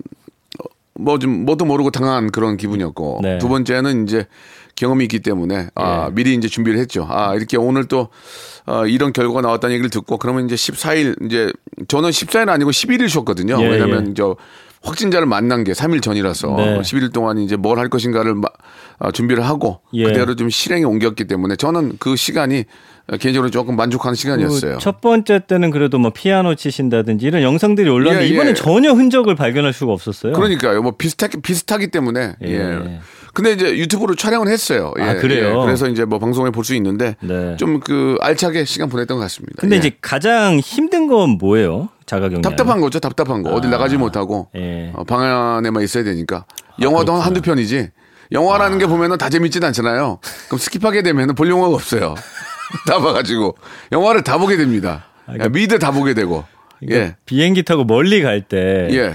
뭐좀 0.95 1.45
뭐도 1.45 1.65
모르고 1.65 1.91
당한 1.91 2.31
그런 2.31 2.57
기분이었고 2.57 3.19
네. 3.23 3.37
두 3.39 3.47
번째는 3.47 4.03
이제 4.07 4.27
경험이 4.75 5.05
있기 5.05 5.19
때문에 5.19 5.69
아, 5.75 6.07
예. 6.09 6.13
미리 6.13 6.33
이제 6.35 6.47
준비를 6.47 6.79
했죠. 6.79 7.07
아 7.09 7.35
이렇게 7.35 7.57
오늘 7.57 7.85
또 7.85 8.09
어, 8.65 8.85
이런 8.85 9.11
결과가 9.13 9.41
나왔다는 9.41 9.73
얘기를 9.73 9.89
듣고 9.89 10.17
그러면 10.17 10.45
이제 10.45 10.55
14일 10.55 11.25
이제 11.25 11.51
저는 11.87 12.09
14일 12.09 12.49
아니고 12.49 12.71
11일 12.71 13.09
쉬었거든요. 13.09 13.57
예, 13.61 13.67
왜냐하면 13.67 14.09
예. 14.09 14.13
저 14.13 14.35
확진자를 14.83 15.27
만난 15.27 15.63
게 15.63 15.73
3일 15.73 16.01
전이라서 16.01 16.55
네. 16.57 16.79
11일 16.81 17.13
동안 17.13 17.37
이제 17.37 17.55
뭘 17.55 17.77
할 17.77 17.89
것인가를 17.89 18.35
마- 18.35 18.47
아, 18.99 19.11
준비를 19.11 19.43
하고 19.45 19.79
예. 19.93 20.03
그대로 20.05 20.35
좀 20.35 20.49
실행에 20.49 20.83
옮겼기 20.83 21.25
때문에 21.25 21.55
저는 21.55 21.93
그 21.99 22.15
시간이 22.15 22.65
개인적으로 23.19 23.49
조금 23.51 23.75
만족하는 23.75 24.15
시간이었어요. 24.15 24.73
그 24.75 24.79
첫 24.79 25.01
번째 25.01 25.41
때는 25.47 25.71
그래도 25.71 25.97
뭐 25.99 26.11
피아노 26.11 26.55
치신다든지 26.55 27.25
이런 27.25 27.41
영상들이 27.41 27.89
올라왔는데 27.89 28.25
예, 28.25 28.29
예. 28.29 28.33
이번엔 28.33 28.55
전혀 28.55 28.91
흔적을 28.93 29.35
발견할 29.35 29.73
수가 29.73 29.91
없었어요. 29.93 30.33
그러니까요. 30.33 30.81
뭐 30.81 30.93
비슷하 30.97 31.27
비슷하기 31.41 31.87
때문에. 31.87 32.33
예. 32.43 32.47
예. 32.51 32.99
근데 33.33 33.53
이제 33.53 33.77
유튜브로 33.77 34.15
촬영을 34.15 34.47
했어요. 34.49 34.93
예. 34.99 35.03
아, 35.03 35.13
그래요? 35.15 35.59
예. 35.61 35.65
그래서 35.65 35.87
이제 35.87 36.05
뭐 36.05 36.19
방송에 36.19 36.49
볼 36.51 36.63
수 36.63 36.75
있는데 36.75 37.15
네. 37.21 37.55
좀그 37.57 38.17
알차게 38.21 38.65
시간 38.65 38.87
보냈던 38.89 39.17
것 39.17 39.21
같습니다. 39.23 39.55
근데 39.59 39.75
예. 39.75 39.79
이제 39.79 39.91
가장 40.01 40.59
힘든 40.59 41.07
건 41.07 41.37
뭐예요? 41.39 41.89
자가격리. 42.11 42.41
답답한 42.41 42.81
거죠. 42.81 42.99
답답한 42.99 43.41
거. 43.41 43.51
어디 43.51 43.69
나가지 43.69 43.95
못하고 43.95 44.49
예. 44.55 44.91
어, 44.93 45.05
방 45.05 45.21
안에만 45.21 45.81
있어야 45.83 46.03
되니까. 46.03 46.45
영화도 46.81 47.13
한 47.13 47.21
한두 47.21 47.41
편이지. 47.41 47.89
영화라는 48.33 48.77
게 48.79 48.85
보면은 48.85 49.17
다 49.17 49.29
재밌진 49.29 49.63
않잖아요. 49.63 50.19
그럼 50.47 50.59
skip하게 50.59 51.05
되면은 51.05 51.35
볼 51.35 51.49
영화가 51.49 51.73
없어요. 51.73 52.15
다 52.85 52.99
봐가지고 52.99 53.55
영화를 53.93 54.23
다 54.23 54.37
보게 54.37 54.57
됩니다. 54.57 55.05
예, 55.41 55.47
미드 55.47 55.79
다 55.79 55.91
보게 55.91 56.13
되고. 56.13 56.43
예. 56.89 57.15
비행기 57.25 57.63
타고 57.63 57.85
멀리 57.85 58.21
갈때두 58.21 58.95
예. 58.97 59.13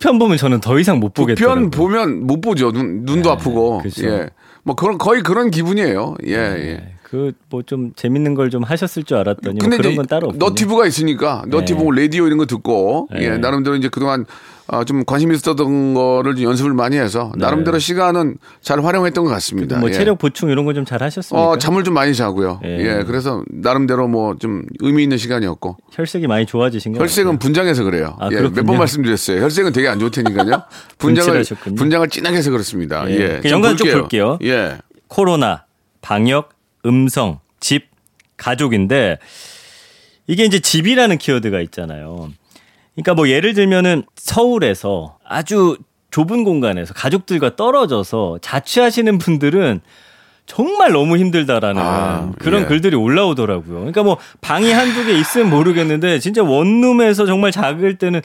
편 0.00 0.18
보면 0.18 0.38
저는 0.38 0.60
더 0.60 0.78
이상 0.78 1.00
못 1.00 1.12
보겠더라고요. 1.12 1.54
편 1.62 1.70
보면 1.70 2.26
못 2.26 2.40
보죠. 2.40 2.72
눈, 2.72 3.04
눈도 3.04 3.30
아프고. 3.32 3.78
그렇죠. 3.80 4.06
예. 4.06 4.30
뭐 4.62 4.74
그런 4.74 4.96
거의 4.96 5.22
그런 5.22 5.50
기분이에요. 5.50 6.14
예, 6.26 6.34
예. 6.36 6.94
그 7.04 7.32
뭐 7.50 7.62
좀 7.62 7.92
재밌는 7.94 8.34
걸 8.34 8.50
좀 8.50 8.62
하셨을 8.62 9.04
줄 9.04 9.16
알았더니 9.18 9.54
뭐 9.54 9.58
근데 9.60 9.76
그런 9.76 9.92
이제 9.92 9.96
건 9.96 10.06
따로 10.06 10.26
없군요. 10.28 10.44
너티브가 10.44 10.86
있으니까 10.86 11.44
너티브 11.48 11.82
네. 11.94 12.02
라디오 12.02 12.26
이런 12.26 12.38
거 12.38 12.46
듣고 12.46 13.08
네. 13.12 13.22
예, 13.24 13.30
나름대로 13.38 13.76
이제 13.76 13.88
그동안 13.88 14.24
아, 14.66 14.82
좀 14.84 15.04
관심 15.04 15.30
있었던 15.30 15.92
거를 15.92 16.34
좀 16.36 16.44
연습을 16.46 16.72
많이 16.72 16.96
해서 16.96 17.32
나름대로 17.36 17.78
시간은 17.78 18.38
잘 18.62 18.82
활용했던 18.82 19.22
것 19.24 19.30
같습니다. 19.30 19.78
뭐 19.78 19.90
예. 19.90 19.92
체력 19.92 20.16
보충 20.18 20.48
이런 20.50 20.64
건좀잘 20.64 21.02
하셨습니까? 21.02 21.48
어, 21.50 21.58
잠을 21.58 21.84
좀 21.84 21.92
많이 21.92 22.14
자고요. 22.14 22.60
예. 22.64 22.78
예. 23.00 23.04
그래서 23.04 23.42
나름대로 23.50 24.08
뭐 24.08 24.34
좀 24.38 24.62
의미 24.80 25.02
있는 25.02 25.18
시간이었고 25.18 25.76
혈색이 25.92 26.26
많이 26.26 26.46
좋아지신 26.46 26.92
거 26.92 26.98
혈색은 27.00 27.38
분장해서 27.38 27.84
그래요. 27.84 28.16
아, 28.18 28.30
예. 28.32 28.40
몇 28.40 28.64
번 28.64 28.78
말씀드렸어요. 28.78 29.42
혈색은 29.42 29.72
되게 29.74 29.88
안 29.88 29.98
좋다니까요. 29.98 30.62
분장을 30.98 31.32
분칠하셨군요. 31.34 31.74
분장을 31.76 32.08
진하게 32.08 32.36
해서 32.38 32.50
그렇습니다. 32.50 33.08
예. 33.10 33.14
예. 33.14 33.28
그좀 33.42 33.50
연관 33.50 33.76
좀 33.76 33.90
볼게요. 33.90 34.38
예. 34.42 34.78
코로나, 35.08 35.64
방역, 36.00 36.53
음성, 36.86 37.40
집, 37.60 37.88
가족인데 38.36 39.18
이게 40.26 40.44
이제 40.44 40.58
집이라는 40.58 41.18
키워드가 41.18 41.60
있잖아요. 41.62 42.32
그러니까 42.94 43.14
뭐 43.14 43.28
예를 43.28 43.54
들면은 43.54 44.04
서울에서 44.16 45.18
아주 45.24 45.76
좁은 46.10 46.44
공간에서 46.44 46.94
가족들과 46.94 47.56
떨어져서 47.56 48.38
자취하시는 48.40 49.18
분들은 49.18 49.80
정말 50.46 50.92
너무 50.92 51.16
힘들다라는 51.16 51.80
아, 51.82 52.32
그런 52.38 52.62
예. 52.62 52.66
글들이 52.66 52.96
올라오더라고요. 52.96 53.76
그러니까 53.76 54.02
뭐 54.02 54.18
방이 54.42 54.70
한두 54.72 55.04
개 55.06 55.12
있으면 55.12 55.48
모르겠는데 55.48 56.18
진짜 56.18 56.42
원룸에서 56.42 57.24
정말 57.24 57.50
작을 57.50 57.96
때는 57.96 58.20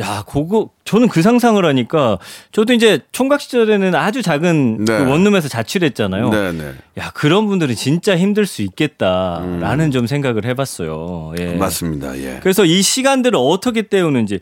야, 0.00 0.24
그거 0.26 0.70
저는 0.84 1.08
그 1.08 1.22
상상을 1.22 1.64
하니까 1.64 2.18
저도 2.52 2.72
이제 2.72 3.00
총각 3.12 3.40
시절에는 3.40 3.94
아주 3.94 4.22
작은 4.22 4.84
네. 4.84 4.98
그 4.98 5.08
원룸에서 5.08 5.48
자취를 5.48 5.86
했잖아요. 5.88 6.30
네, 6.30 6.52
네. 6.52 6.72
야, 6.98 7.10
그런 7.14 7.46
분들은 7.46 7.74
진짜 7.76 8.16
힘들 8.16 8.46
수 8.46 8.62
있겠다라는 8.62 9.90
좀 9.92 10.06
생각을 10.06 10.46
해 10.46 10.54
봤어요. 10.54 11.34
예. 11.38 11.52
음. 11.52 11.58
맞습니다. 11.58 12.18
예. 12.18 12.40
그래서 12.42 12.64
이 12.64 12.82
시간들을 12.82 13.38
어떻게 13.40 13.82
때우는지 13.82 14.40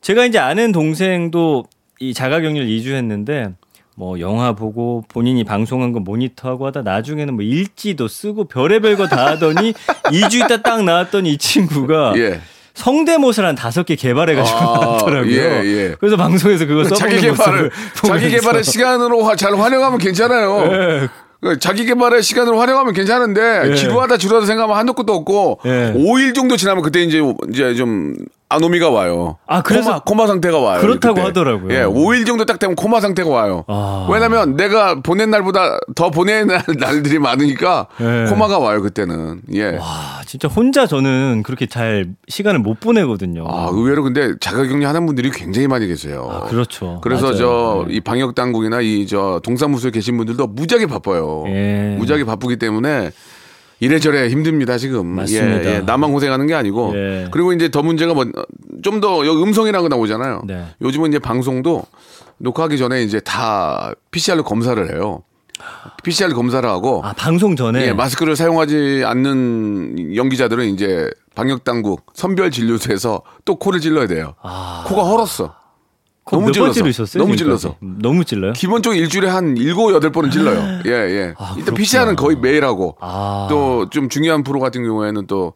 제가 0.00 0.26
이제 0.26 0.38
아는 0.38 0.72
동생도 0.72 1.64
이 2.00 2.12
자가격리를 2.12 2.66
2주 2.66 2.94
했는데 2.94 3.50
뭐 3.96 4.18
영화 4.20 4.54
보고 4.54 5.04
본인이 5.08 5.44
방송한 5.44 5.92
거 5.92 6.00
모니터하고 6.00 6.66
하다 6.66 6.82
나중에는 6.82 7.34
뭐 7.34 7.44
일지도 7.44 8.08
쓰고 8.08 8.44
별의별 8.48 8.96
거 8.96 9.06
다 9.06 9.26
하더니 9.26 9.72
2주 10.10 10.44
있다 10.44 10.62
딱 10.62 10.82
나왔더니 10.84 11.32
이 11.32 11.38
친구가 11.38 12.14
예. 12.16 12.40
성대모사를 12.74 13.46
한 13.48 13.54
다섯 13.54 13.84
개 13.84 13.94
개발해가지고 13.94 14.58
아, 14.58 14.62
나왔더라고요. 14.80 15.30
예, 15.32 15.62
예. 15.64 15.94
그래서 16.00 16.16
방송에서 16.16 16.66
그거 16.66 16.82
써보는 16.84 16.98
자기 16.98 17.20
개발을 17.20 17.70
자기 18.04 18.30
개발의 18.30 18.64
시간으로 18.64 19.22
화- 19.22 19.36
잘 19.36 19.54
활용하면 19.54 19.98
괜찮아요. 20.00 20.72
예. 20.72 21.08
그 21.40 21.58
자기 21.60 21.84
개발의 21.84 22.22
시간을 22.22 22.58
활용하면 22.58 22.92
괜찮은데 22.94 23.70
예. 23.70 23.74
지루하다 23.76 24.16
지루하다 24.16 24.46
생각하면 24.46 24.76
한도 24.76 24.92
끝도 24.94 25.12
없고 25.14 25.60
예. 25.66 25.92
5일 25.94 26.34
정도 26.34 26.56
지나면 26.56 26.82
그때 26.82 27.00
이제 27.02 27.20
이제 27.50 27.74
좀 27.74 28.16
아노미가 28.54 28.90
와요. 28.90 29.36
아, 29.46 29.62
그래서 29.62 29.90
코마, 29.90 30.24
코마 30.24 30.26
상태가 30.26 30.58
와요. 30.58 30.80
그렇다고 30.80 31.14
그때. 31.14 31.26
하더라고요. 31.26 31.72
예, 31.74 31.82
5일 31.84 32.26
정도 32.26 32.44
딱 32.44 32.58
되면 32.58 32.74
코마 32.76 33.00
상태가 33.00 33.28
와요. 33.30 33.64
아. 33.68 34.08
왜냐면 34.10 34.56
내가 34.56 34.96
보낸 35.00 35.30
날보다 35.30 35.78
더 35.94 36.10
보낸 36.10 36.46
날, 36.48 36.62
날들이 36.78 37.18
많으니까 37.18 37.86
예. 38.00 38.26
코마가 38.30 38.58
와요 38.58 38.82
그때는. 38.82 39.42
예. 39.52 39.76
와, 39.76 40.20
진짜 40.26 40.48
혼자 40.48 40.86
저는 40.86 41.42
그렇게 41.44 41.66
잘 41.66 42.06
시간을 42.28 42.60
못 42.60 42.80
보내거든요. 42.80 43.46
아, 43.48 43.68
의외로 43.72 44.02
근데 44.02 44.32
자가 44.40 44.64
격리 44.66 44.84
하는 44.84 45.06
분들이 45.06 45.30
굉장히 45.30 45.66
많이 45.68 45.86
계세요. 45.86 46.28
아, 46.30 46.40
그렇죠. 46.46 47.00
그래서 47.02 47.26
맞아요. 47.32 47.84
저이 47.88 48.00
방역 48.00 48.34
당국이나 48.34 48.80
이 48.80 49.04
저 49.06 49.40
동사무소에 49.44 49.90
계신 49.90 50.16
분들도 50.16 50.46
무지하게 50.46 50.86
바빠요. 50.86 51.44
예. 51.48 51.94
무지하게 51.98 52.24
바쁘기 52.24 52.56
때문에 52.56 53.10
이래저래 53.80 54.28
힘듭니다 54.28 54.78
지금. 54.78 55.06
맞습니다. 55.06 55.64
예, 55.64 55.74
예. 55.76 55.80
나만 55.80 56.12
고생하는 56.12 56.46
게 56.46 56.54
아니고. 56.54 56.92
예. 56.94 57.28
그리고 57.30 57.52
이제 57.52 57.70
더 57.70 57.82
문제가 57.82 58.14
뭐 58.14 58.24
좀더거 58.82 59.24
나오잖아요. 59.88 60.42
네. 60.46 60.66
요즘은 60.80 61.10
이제 61.10 61.18
방송도 61.18 61.84
녹화하기 62.38 62.78
전에 62.78 63.02
이제 63.02 63.20
다 63.20 63.92
PCR로 64.10 64.44
검사를 64.44 64.92
해요. 64.92 65.22
PCR 66.02 66.34
검사를 66.34 66.68
하고 66.68 67.00
아, 67.04 67.12
방송 67.12 67.56
전에 67.56 67.86
예, 67.86 67.92
마스크를 67.92 68.36
사용하지 68.36 69.02
않는 69.06 70.16
연기자들은 70.16 70.66
이제 70.66 71.08
방역 71.34 71.64
당국 71.64 72.06
선별 72.12 72.50
진료소에서 72.50 73.22
또 73.44 73.56
코를 73.56 73.80
찔러야 73.80 74.06
돼요. 74.06 74.34
아. 74.42 74.84
코가 74.86 75.04
헐었어. 75.04 75.54
너무 76.30 76.52
찔러서. 76.52 76.72
찌르셨어요? 76.72 77.22
너무 77.22 77.36
지금까지? 77.36 77.62
찔러서. 77.62 77.76
너무 77.80 78.24
찔러요? 78.24 78.52
기본적으로 78.54 78.98
일주일에 79.00 79.28
한 79.28 79.56
일곱 79.56 79.92
여덟 79.92 80.10
번은 80.10 80.30
찔러요. 80.30 80.80
예, 80.86 80.90
예. 80.90 81.34
아, 81.38 81.54
일단. 81.58 81.74
PCR은 81.74 82.16
거의 82.16 82.36
매일 82.36 82.64
하고 82.64 82.96
아. 83.00 83.46
또좀 83.50 84.08
중요한 84.08 84.42
프로 84.42 84.58
같은 84.60 84.82
경우에는 84.84 85.26
또 85.26 85.52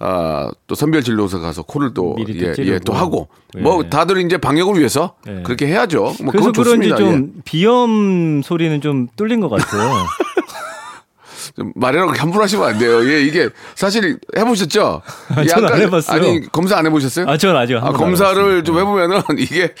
아, 0.00 0.48
또 0.68 0.74
선별 0.76 1.02
진료소 1.02 1.40
가서 1.40 1.62
코를 1.62 1.92
또, 1.92 2.14
예. 2.28 2.54
예, 2.58 2.78
또 2.78 2.92
하고. 2.92 3.28
예. 3.56 3.60
뭐 3.60 3.82
다들 3.84 4.18
이제 4.24 4.36
방역을 4.38 4.78
위해서 4.78 5.14
예. 5.26 5.42
그렇게 5.42 5.66
해야죠. 5.66 6.14
뭐 6.22 6.30
그래서 6.30 6.52
그런지. 6.52 6.88
좀 6.90 7.32
비염 7.44 8.42
소리는 8.42 8.80
좀 8.80 9.08
뚫린 9.16 9.40
것 9.40 9.48
같아요. 9.48 9.82
예. 9.82 9.94
좀 11.56 11.72
말이라고 11.74 12.12
함부로 12.12 12.44
하시면 12.44 12.68
안 12.68 12.78
돼요. 12.78 13.04
예, 13.10 13.22
이게 13.22 13.48
사실 13.74 14.18
해보셨죠? 14.36 15.02
아, 15.34 15.44
저는 15.46 15.72
안 15.72 15.80
해봤어요. 15.80 16.16
아니, 16.20 16.52
검사 16.52 16.76
안 16.76 16.86
해보셨어요? 16.86 17.26
아, 17.28 17.36
저는 17.36 17.56
아직 17.56 17.74
한 17.74 17.84
아, 17.88 17.90
검사를. 17.92 18.62
좀 18.62 18.78
해보면은 18.78 19.22
이게 19.38 19.74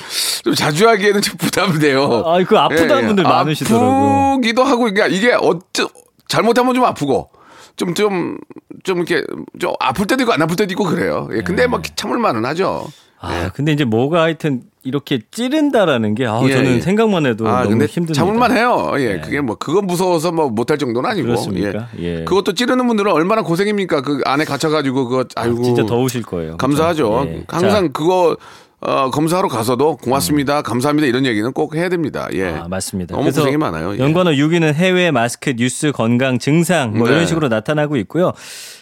좀 0.44 0.54
자주 0.54 0.88
하기에는 0.88 1.20
좀 1.20 1.36
부담이 1.36 1.78
돼요. 1.78 2.22
아, 2.26 2.42
그 2.44 2.58
아프다는 2.58 3.06
분들 3.08 3.24
많으시더라고요. 3.24 4.32
아프기도 4.34 4.64
하고, 4.64 4.84
그러니까 4.84 5.06
이게 5.06 5.32
어쩌, 5.34 5.88
잘못하면 6.28 6.74
좀 6.74 6.84
아프고, 6.84 7.30
좀 7.76 7.94
좀 7.94 8.38
좀 8.84 8.98
이렇게 8.98 9.24
좀 9.58 9.72
아플 9.80 10.06
때도 10.06 10.22
있고 10.22 10.32
안 10.32 10.42
아플 10.42 10.56
때도 10.56 10.72
있고 10.72 10.84
그래요. 10.84 11.28
예, 11.32 11.40
근데 11.40 11.62
네. 11.62 11.68
막 11.68 11.82
참을 11.96 12.18
만은 12.18 12.44
하죠. 12.46 12.86
아, 13.20 13.50
근데 13.52 13.72
이제 13.72 13.84
뭐가 13.84 14.22
하여튼 14.22 14.62
이렇게 14.84 15.20
찌른다라는 15.30 16.14
게 16.14 16.24
아, 16.26 16.40
예, 16.44 16.52
저는 16.52 16.76
예. 16.76 16.80
생각만 16.80 17.26
해도 17.26 17.48
아, 17.48 17.58
너무 17.64 17.70
근데 17.70 17.86
힘듭니다. 17.86 18.14
참을만 18.14 18.56
해요. 18.56 18.92
예, 18.98 19.14
네. 19.16 19.20
그게 19.20 19.40
뭐 19.40 19.56
그건 19.56 19.86
무서워서 19.86 20.30
뭐 20.32 20.48
못할 20.48 20.78
정도는 20.78 21.10
아니고. 21.10 21.26
그렇습니까? 21.26 21.88
예. 21.98 22.20
예. 22.20 22.24
그것도 22.24 22.54
찌르는 22.54 22.86
분들은 22.86 23.10
얼마나 23.10 23.42
고생입니까? 23.42 24.02
그 24.02 24.20
안에 24.24 24.44
갇혀 24.44 24.70
가지고 24.70 25.08
그거 25.08 25.24
아이고 25.34 25.62
진짜 25.62 25.84
더우실 25.84 26.22
거예요. 26.22 26.56
감사하죠. 26.56 27.26
예. 27.26 27.44
항상 27.48 27.86
자, 27.86 27.92
그거 27.92 28.36
어, 28.80 29.10
검사하러 29.10 29.48
가서도 29.48 29.96
고맙습니다, 29.96 30.62
감사합니다 30.62 31.08
이런 31.08 31.26
얘기는 31.26 31.52
꼭 31.52 31.74
해야 31.74 31.88
됩니다. 31.88 32.28
예. 32.32 32.48
아, 32.50 32.68
맞습니다. 32.68 33.16
너무 33.16 33.32
고생이 33.32 33.56
많아요. 33.56 33.94
예. 33.94 33.98
연관어 33.98 34.30
6위는 34.30 34.74
해외 34.74 35.10
마스크 35.10 35.54
뉴스 35.56 35.90
건강 35.90 36.38
증상 36.38 36.96
뭐 36.96 37.08
네. 37.08 37.14
이런 37.14 37.26
식으로 37.26 37.48
나타나고 37.48 37.96
있고요. 37.96 38.32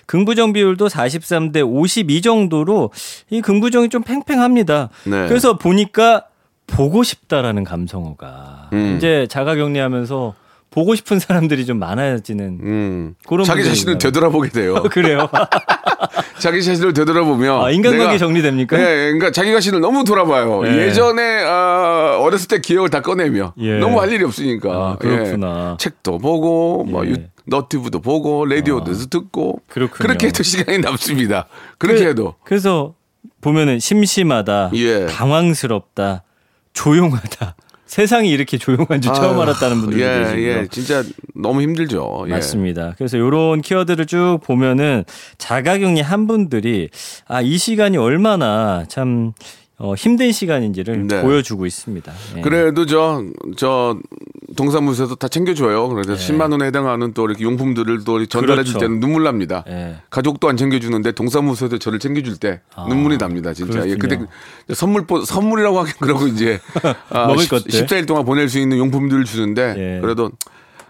긍부정 0.04 0.52
비율도 0.52 0.88
43대 0.88 1.66
52 1.66 2.20
정도로 2.20 2.90
이 3.30 3.40
긍부정이 3.40 3.88
좀 3.88 4.02
팽팽합니다. 4.02 4.90
네. 5.04 5.28
그래서 5.28 5.56
보니까 5.56 6.24
보고 6.66 7.02
싶다라는 7.02 7.64
감성어가 7.64 8.70
음. 8.74 8.96
이제 8.96 9.26
자가격리하면서 9.30 10.34
보고 10.76 10.94
싶은 10.94 11.18
사람들이 11.18 11.64
좀 11.64 11.78
많아지는 11.78 12.58
음. 12.62 13.14
그런 13.26 13.46
자기 13.46 13.64
자신을? 13.64 13.96
되돌아보게 13.96 14.50
돼요. 14.50 14.74
그래요. 14.90 15.26
자기 16.38 16.62
자신을 16.62 16.92
되돌아보면 16.92 17.64
아, 17.64 17.70
인간관계 17.70 18.04
내가- 18.12 18.18
정리됩니까? 18.18 18.78
예, 18.78 18.84
그러니까 18.84 19.30
자기 19.30 19.52
자신을 19.52 19.80
너무 19.80 20.04
돌아봐요. 20.04 20.60
네. 20.64 20.76
예 20.88 20.92
전에 20.92 21.42
아, 21.46 22.18
어렸을 22.20 22.48
때 22.48 22.60
기억을 22.60 22.90
다 22.90 23.00
꺼내며 23.00 23.54
예. 23.58 23.78
너무 23.78 24.02
할 24.02 24.12
일이 24.12 24.22
없으니까 24.22 24.70
아, 24.70 24.96
그렇구나. 24.98 25.70
예. 25.72 25.76
책도 25.82 26.18
보고 26.18 26.84
뭐 26.84 27.06
예. 27.06 27.10
유, 27.10 27.16
너튜브도 27.46 28.00
보고 28.00 28.44
라디오도 28.44 28.92
듣고 29.08 29.62
그렇군요. 29.70 29.96
그렇게 30.06 30.26
해도 30.26 30.42
시간이 30.42 30.80
남습니다. 30.80 31.46
그렇게 31.78 32.00
그- 32.02 32.08
해도 32.10 32.34
그래서 32.44 32.92
보면은 33.40 33.78
심심하다, 33.78 34.72
예. 34.74 35.06
당황스럽다, 35.06 36.22
조용하다. 36.74 37.54
세상이 37.86 38.30
이렇게 38.30 38.58
조용한 38.58 39.00
줄 39.00 39.14
처음 39.14 39.38
알았다는 39.40 39.80
분들도 39.80 40.04
예, 40.04 40.18
계시고요. 40.18 40.46
예, 40.46 40.66
진짜 40.70 41.04
너무 41.34 41.62
힘들죠. 41.62 42.24
예. 42.26 42.32
맞습니다. 42.32 42.94
그래서 42.98 43.18
요런 43.18 43.62
키워드를 43.62 44.06
쭉 44.06 44.38
보면은 44.44 45.04
자가격리 45.38 46.00
한 46.00 46.26
분들이 46.26 46.88
아, 47.26 47.40
이 47.40 47.56
시간이 47.58 47.96
얼마나 47.96 48.84
참 48.88 49.32
어, 49.78 49.94
힘든 49.94 50.32
시간인지를 50.32 51.06
네. 51.06 51.20
보여주고 51.22 51.66
있습니다. 51.66 52.12
예. 52.38 52.40
그래도 52.40 52.86
저, 52.86 53.22
저, 53.56 53.98
동사무소에서 54.56 55.16
다 55.16 55.28
챙겨줘요. 55.28 55.88
그래서 55.90 56.12
예. 56.12 56.16
10만 56.16 56.50
원에 56.50 56.64
해당하는 56.66 57.12
또 57.12 57.26
이렇게 57.26 57.44
용품들을 57.44 58.04
또 58.04 58.24
전달해 58.24 58.64
줄 58.64 58.72
그렇죠. 58.72 58.78
때는 58.78 59.00
눈물 59.00 59.24
납니다. 59.24 59.64
예. 59.68 59.96
가족도 60.08 60.48
안 60.48 60.56
챙겨주는데 60.56 61.12
동사무소에서 61.12 61.76
저를 61.76 61.98
챙겨줄 61.98 62.38
때 62.38 62.60
아, 62.74 62.86
눈물이 62.88 63.18
납니다, 63.18 63.52
진짜. 63.52 63.86
예, 63.86 63.96
그렇군요. 63.96 64.28
그 64.66 64.74
선물, 64.74 65.06
보- 65.06 65.22
선물이라고 65.22 65.78
하긴 65.80 65.94
그러고 66.00 66.26
이제 66.26 66.58
아, 67.10 67.26
먹을 67.26 67.42
10, 67.42 67.50
것들. 67.50 67.70
14일 67.70 68.06
동안 68.06 68.24
보낼 68.24 68.48
수 68.48 68.58
있는 68.58 68.78
용품들을 68.78 69.24
주는데 69.24 69.74
예. 69.76 70.00
그래도 70.00 70.30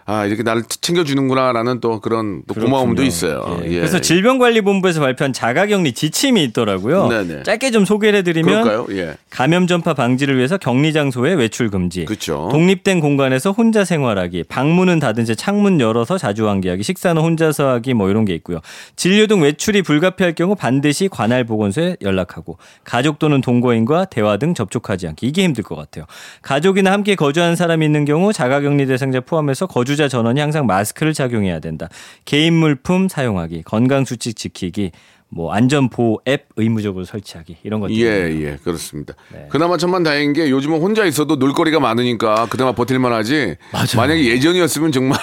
아, 0.09 0.25
이렇게 0.25 0.45
나를 0.45 0.63
챙겨주는구나라는 0.69 1.81
또 1.81 2.01
그런 2.01 2.43
또 2.47 2.55
고마움도. 2.55 3.03
있어요. 3.03 3.61
예. 3.63 3.67
예. 3.67 3.75
그래서 3.77 4.01
질병관리본부에서 4.01 5.01
발표한 5.01 5.33
자가격리 5.33 5.93
지침이 5.93 6.45
있더라고요. 6.45 7.09
네네. 7.09 7.43
짧게 7.43 7.73
좀 7.73 7.85
소개를 7.85 8.21
해드리면 8.21 8.63
그럴까요? 8.63 8.99
예. 8.99 9.17
감염 9.31 9.67
전파 9.67 9.95
방지를 9.95 10.37
위해서 10.37 10.59
격리 10.59 10.93
장소의 10.93 11.37
외출 11.37 11.71
금지. 11.71 12.05
그쵸. 12.05 12.49
독립된 12.53 13.01
공간에서 13.01 13.51
혼자 13.51 13.85
생활하기. 13.85 14.45
방문은 14.45 15.01
닫은 15.01 15.25
채 15.25 15.35
창문 15.35 15.81
열어서 15.81 16.19
자주 16.19 16.49
환기하기. 16.49 16.83
식사는 16.85 17.21
혼자서 17.21 17.69
하기 17.75 17.95
뭐 17.95 18.09
이런 18.09 18.25
게 18.25 18.35
있고요. 18.35 18.61
진료 18.95 19.27
등 19.27 19.43
외출이 19.43 19.83
불가피할 19.83 20.35
경우 20.35 20.55
반드시 20.55 21.09
관할 21.09 21.45
보건소에 21.45 21.97
연락하고 22.01 22.59
가족 22.85 23.19
또는 23.19 23.41
동거인과 23.41 24.07
대화 24.07 24.37
등 24.37 24.55
접촉하지 24.55 25.09
않기. 25.09 25.27
이게 25.27 25.43
힘들 25.43 25.65
것 25.65 25.75
같아요. 25.75 26.07
가족이나 26.43 26.93
함께 26.93 27.17
거주하는 27.17 27.57
사람이 27.57 27.85
있는 27.85 28.05
경우 28.05 28.33
자가격리 28.33 28.87
대상자 28.87 29.21
포함해서 29.21 29.67
거 29.67 29.96
주자 29.97 30.09
전원이 30.09 30.39
항상 30.41 30.67
마스크를 30.67 31.15
착용해야 31.15 31.59
된다. 31.61 31.89
개인 32.27 32.53
물품 32.55 33.09
사용하기, 33.09 33.63
건강 33.63 34.05
수칙 34.05 34.37
지키기, 34.37 34.93
뭐 35.29 35.53
안전 35.55 35.89
보호 35.89 36.21
앱 36.29 36.49
의무적으로 36.57 37.05
설치하기 37.07 37.57
이런 37.65 37.81
것들. 37.81 37.97
예, 37.97 38.05
예, 38.43 38.59
그렇습니다. 38.63 39.15
네. 39.33 39.49
그나마 39.51 39.79
천만 39.79 40.03
다행인 40.03 40.35
게 40.35 40.51
요즘은 40.51 40.81
혼자 40.81 41.05
있어도 41.07 41.37
놀거리가 41.37 41.81
많으니까 41.81 42.47
그나마 42.51 42.73
버틸만 42.73 43.11
하지. 43.13 43.57
맞아요. 43.73 43.87
만약에 43.97 44.25
예전이었으면 44.27 44.93
정말, 44.93 45.19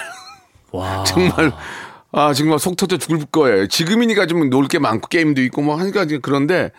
와. 0.72 1.04
정말, 1.08 1.52
아, 2.12 2.34
정말 2.34 2.58
속 2.60 2.76
터져 2.76 2.98
죽을 2.98 3.20
거예요. 3.32 3.68
지금이니까 3.68 4.26
좀 4.26 4.50
놀 4.50 4.68
게 4.68 4.80
많고 4.80 5.08
게임도 5.08 5.42
있고 5.44 5.62
뭐 5.62 5.76
하니까 5.78 6.06
그런데 6.22 6.72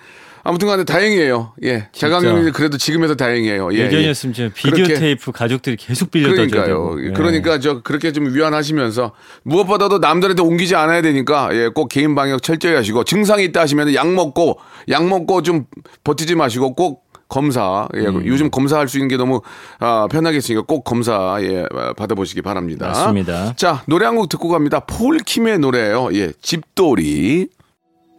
아무튼 0.47 0.69
간에 0.69 0.85
다행이에요. 0.85 1.55
예. 1.65 1.89
자가격리 1.93 2.53
그래도 2.53 2.77
지금에서 2.77 3.15
다행이에요. 3.15 3.73
예, 3.73 3.79
예전이었으면 3.87 4.35
진짜 4.35 4.53
비디오 4.55 4.85
그렇게- 4.85 4.95
테이프 5.01 5.33
가족들이 5.33 5.77
계속 5.77 6.11
빌려다 6.11 6.35
그러니까요. 6.35 6.67
되고. 6.67 7.07
예. 7.07 7.11
그러니까 7.13 7.59
저 7.59 7.81
그렇게 7.83 8.13
좀 8.13 8.33
위안하시면서 8.35 9.13
무엇보다도 9.45 9.99
남들한테 9.99 10.43
옮기지 10.43 10.77
않아야 10.77 11.01
되니까 11.03 11.49
예, 11.55 11.69
꼭 11.69 11.89
개인 11.89 12.15
방역 12.15 12.43
철저히 12.43 12.75
하시고 12.75 13.05
증상이 13.05 13.45
있다 13.45 13.63
하시면 13.63 13.95
약 13.95 14.13
먹고 14.13 14.59
약 14.91 15.07
먹고 15.09 15.41
좀 15.43 15.65
버티지 16.05 16.35
마시고 16.35 16.75
꼭 16.75 17.05
검사 17.27 17.89
예, 17.97 18.01
음. 18.01 18.23
요즘 18.27 18.51
검사할 18.51 18.87
수 18.87 18.99
있는 18.99 19.09
게 19.09 19.17
너무 19.17 19.41
아, 19.81 20.07
편하겠으니까 20.11 20.63
꼭 20.67 20.85
검사 20.85 21.39
예, 21.41 21.65
받아보시기 21.97 22.43
바랍니다. 22.43 22.89
맞습니다. 22.89 23.55
자 23.57 23.83
노래 23.87 24.05
한 24.05 24.15
곡 24.17 24.29
듣고 24.29 24.51
갑니다. 24.51 24.81
폴킴의 24.81 25.59
노래예요. 25.59 26.11
예, 26.13 26.33
집돌이. 26.43 27.49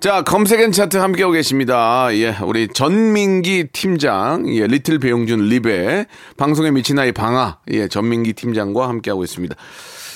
자, 0.05 0.21
검색N차트 0.21 0.97
함께하고 0.97 1.33
계십니다. 1.33 2.09
예, 2.11 2.35
우리 2.43 2.67
전민기 2.67 3.69
팀장, 3.73 4.45
예, 4.55 4.67
리틀 4.67 4.99
배용준 4.99 5.49
리베, 5.49 6.05
방송에 6.37 6.69
미친 6.69 6.99
아이 6.99 7.11
방아, 7.11 7.57
예, 7.71 7.87
전민기 7.87 8.33
팀장과 8.33 8.87
함께하고 8.87 9.23
있습니다. 9.23 9.55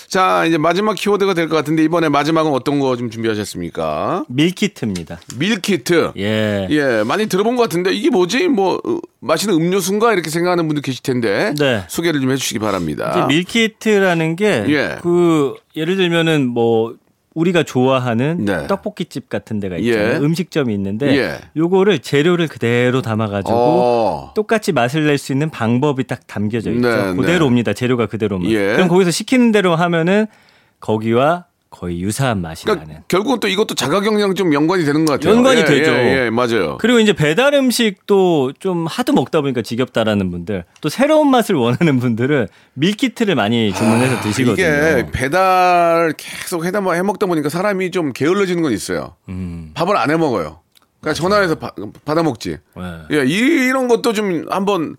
자, 0.08 0.45
이제 0.45 0.60
마지막 0.60 0.93
키워드가 0.93 1.34
될 1.34 1.49
것 1.49 1.56
같은데, 1.56 1.84
이번에 1.84 2.08
마지막은 2.08 2.52
어떤 2.52 2.80
거 2.80 2.95
좀 2.97 3.10
준비하셨습니까? 3.10 4.25
밀키트입니다. 4.30 5.21
밀키트. 5.39 6.12
예. 6.19 6.67
예, 6.69 7.04
많이 7.04 7.25
들어본 7.25 7.56
것 7.56 7.63
같은데, 7.63 7.91
이게 7.91 8.12
뭐지? 8.12 8.47
뭐, 8.47 8.75
어, 8.86 8.99
마시는 9.21 9.56
음료수인가? 9.56 10.13
이렇게 10.13 10.30
생각하는 10.30 10.67
분들 10.67 10.84
계실 10.84 11.02
텐데, 11.02 11.56
네. 11.58 11.84
소개를 11.88 12.21
좀 12.21 12.30
해주시기 12.30 12.60
바랍니다. 12.60 13.25
밀키트라는 13.28 14.36
게 14.36 14.65
예. 14.67 14.97
그 15.02 15.56
예를 15.75 15.95
들면은 15.95 16.45
뭐 16.45 16.93
우리가 17.36 17.63
좋아하는 17.63 18.46
네. 18.46 18.68
떡볶이집 18.68 19.30
같은 19.30 19.60
데가 19.60 19.78
있잖아요. 19.78 20.13
예. 20.13 20.18
음식점이 20.18 20.74
있는데 20.74 21.15
예. 21.15 21.38
요거를 21.56 22.00
재료를 22.00 22.48
그대로 22.48 23.02
담아 23.02 23.28
가지고 23.28 23.54
어. 23.56 24.32
똑같이 24.36 24.72
맛을 24.72 25.06
낼 25.06 25.18
수 25.20 25.32
있는 25.32 25.50
방법이 25.50 26.06
딱 26.06 26.26
담겨져 26.28 26.72
있죠. 26.72 26.88
네, 26.88 27.13
그대로 27.15 27.39
네. 27.39 27.46
옵니다. 27.46 27.74
재료가 27.74 28.08
그대로면. 28.08 28.50
예. 28.52 28.74
그럼 28.74 28.88
거기서 28.88 29.12
시키는 29.12 29.52
대로 29.52 29.76
하면은 29.76 30.26
거기와 30.80 31.46
거의 31.71 32.01
유사한 32.01 32.41
맛이 32.41 32.65
그러니까 32.65 32.88
나는. 32.88 33.03
결국은 33.08 33.39
또 33.39 33.47
이것도 33.47 33.75
자가격리랑 33.75 34.34
좀 34.36 34.53
연관이 34.53 34.84
되는 34.86 35.05
것 35.05 35.13
같아요. 35.13 35.36
연관이 35.36 35.62
예, 35.62 35.65
되죠. 35.65 35.91
예, 35.91 36.25
예, 36.25 36.29
맞아요. 36.32 36.77
그리고 36.79 36.99
이제 36.99 37.13
배달 37.13 37.53
음식도 37.53 38.53
좀 38.60 38.88
하도 38.88 39.13
먹다 39.13 39.41
보니까 39.41 39.62
지겹다라는 39.62 40.32
분들, 40.32 40.65
또 40.82 40.89
새로운 40.89 41.29
맛을 41.29 41.55
원하는 41.55 41.99
분들은 41.99 42.47
밀키트를 42.73 43.36
많이 43.36 43.71
주문해서 43.73 44.21
드시거든요. 44.21 44.65
아, 44.65 44.69
이게 44.99 45.12
배달 45.12 46.13
계속 46.17 46.65
해다 46.65 46.79
해 46.91 47.01
먹다 47.03 47.27
보니까 47.27 47.49
사람이 47.49 47.91
좀 47.91 48.13
게을러지는 48.13 48.63
건 48.63 48.71
있어요. 48.71 49.15
음. 49.29 49.71
밥을 49.75 49.95
안 49.95 50.10
해 50.10 50.17
먹어요. 50.17 50.62
그러니까 51.01 51.13
전화해서 51.21 51.55
바- 51.55 51.71
받아 52.03 52.23
먹지. 52.23 52.57
네. 52.75 52.83
예, 53.12 53.25
이런 53.25 53.88
것도 53.88 54.12
좀 54.13 54.45
한번 54.49 54.97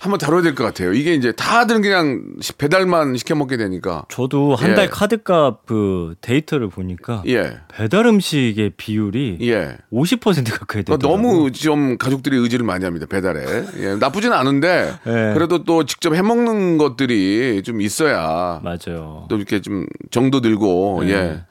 한번 0.00 0.18
다뤄야 0.18 0.42
될 0.42 0.54
것 0.54 0.64
같아요. 0.64 0.92
이게 0.92 1.14
이제 1.14 1.30
다들 1.32 1.80
그냥 1.80 2.22
시- 2.40 2.52
배달만 2.54 3.16
시켜 3.16 3.34
먹게 3.36 3.56
되니까. 3.56 4.04
저도 4.08 4.54
한달 4.56 4.84
예. 4.84 4.88
카드값 4.88 5.66
그 5.66 6.14
데이터를 6.20 6.68
보니까 6.68 7.22
예, 7.28 7.58
배달 7.68 8.06
음식의 8.06 8.72
비율이 8.76 9.38
예. 9.42 9.76
50% 9.92 10.50
가까이 10.50 10.82
그러니까 10.82 10.96
되더라고요. 10.96 10.98
너무 11.16 11.52
좀 11.52 11.98
가족들이 11.98 12.36
의지를 12.36 12.64
많이 12.66 12.84
합니다 12.84 13.06
배달에 13.08 13.44
예, 13.78 13.94
나쁘지는 13.94 14.36
않은데 14.36 14.92
예. 15.06 15.10
그래도 15.34 15.62
또 15.64 15.84
직접 15.84 16.14
해 16.14 16.22
먹는 16.22 16.78
것들이 16.78 17.62
좀 17.64 17.80
있어야 17.80 18.60
맞아요. 18.64 19.26
또 19.28 19.36
이렇게 19.36 19.60
좀 19.60 19.86
정도 20.10 20.40
들고 20.40 21.02
네. 21.04 21.12
예 21.12 21.44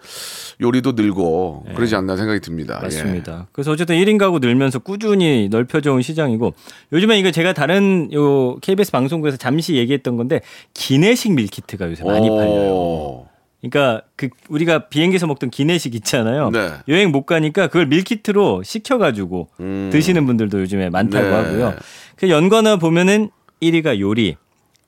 요리도 0.60 0.93
늘고 0.93 1.65
그러지 1.76 1.96
않나 1.96 2.15
생각이 2.15 2.39
듭니다. 2.39 2.80
예. 2.80 2.84
맞습니다. 2.86 3.48
그래서 3.52 3.72
어쨌든 3.72 3.96
1인 3.96 4.17
가구 4.17 4.39
늘면서 4.39 4.80
꾸준히 4.80 5.50
넓혀져 5.50 5.93
온 5.93 6.02
시장이고 6.02 6.54
요즘에 6.93 7.20
이거 7.20 7.32
제가 7.32 7.54
다른 7.54 8.12
요 8.13 8.58
KBS 8.62 8.91
방송국에서 8.91 9.38
잠시 9.38 9.76
얘기했던 9.76 10.17
건데 10.17 10.41
기내식 10.74 11.34
밀키트가 11.34 11.89
요새 11.89 12.04
많이 12.04 12.30
오. 12.30 12.36
팔려요. 12.36 13.28
그러니까 13.62 14.06
그 14.15 14.30
우리가 14.50 14.88
비행기에서 14.88 15.28
먹던 15.28 15.50
기내식 15.50 15.96
있잖아요. 15.96 16.52
네. 16.52 16.70
여행 16.88 17.12
못 17.12 17.26
가니까 17.26 17.67
그걸 17.67 17.88
밀키트로 17.88 18.63
시켜가지고 18.63 19.50
음. 19.60 19.89
드시는 19.91 20.26
분들도 20.26 20.62
요즘에 20.62 20.89
많다고 20.89 21.26
네. 21.26 21.34
하고요. 21.34 21.76
그 22.15 22.30
연관어 22.30 22.78
보면은 22.78 23.30
1위가 23.62 24.00
요리, 24.00 24.36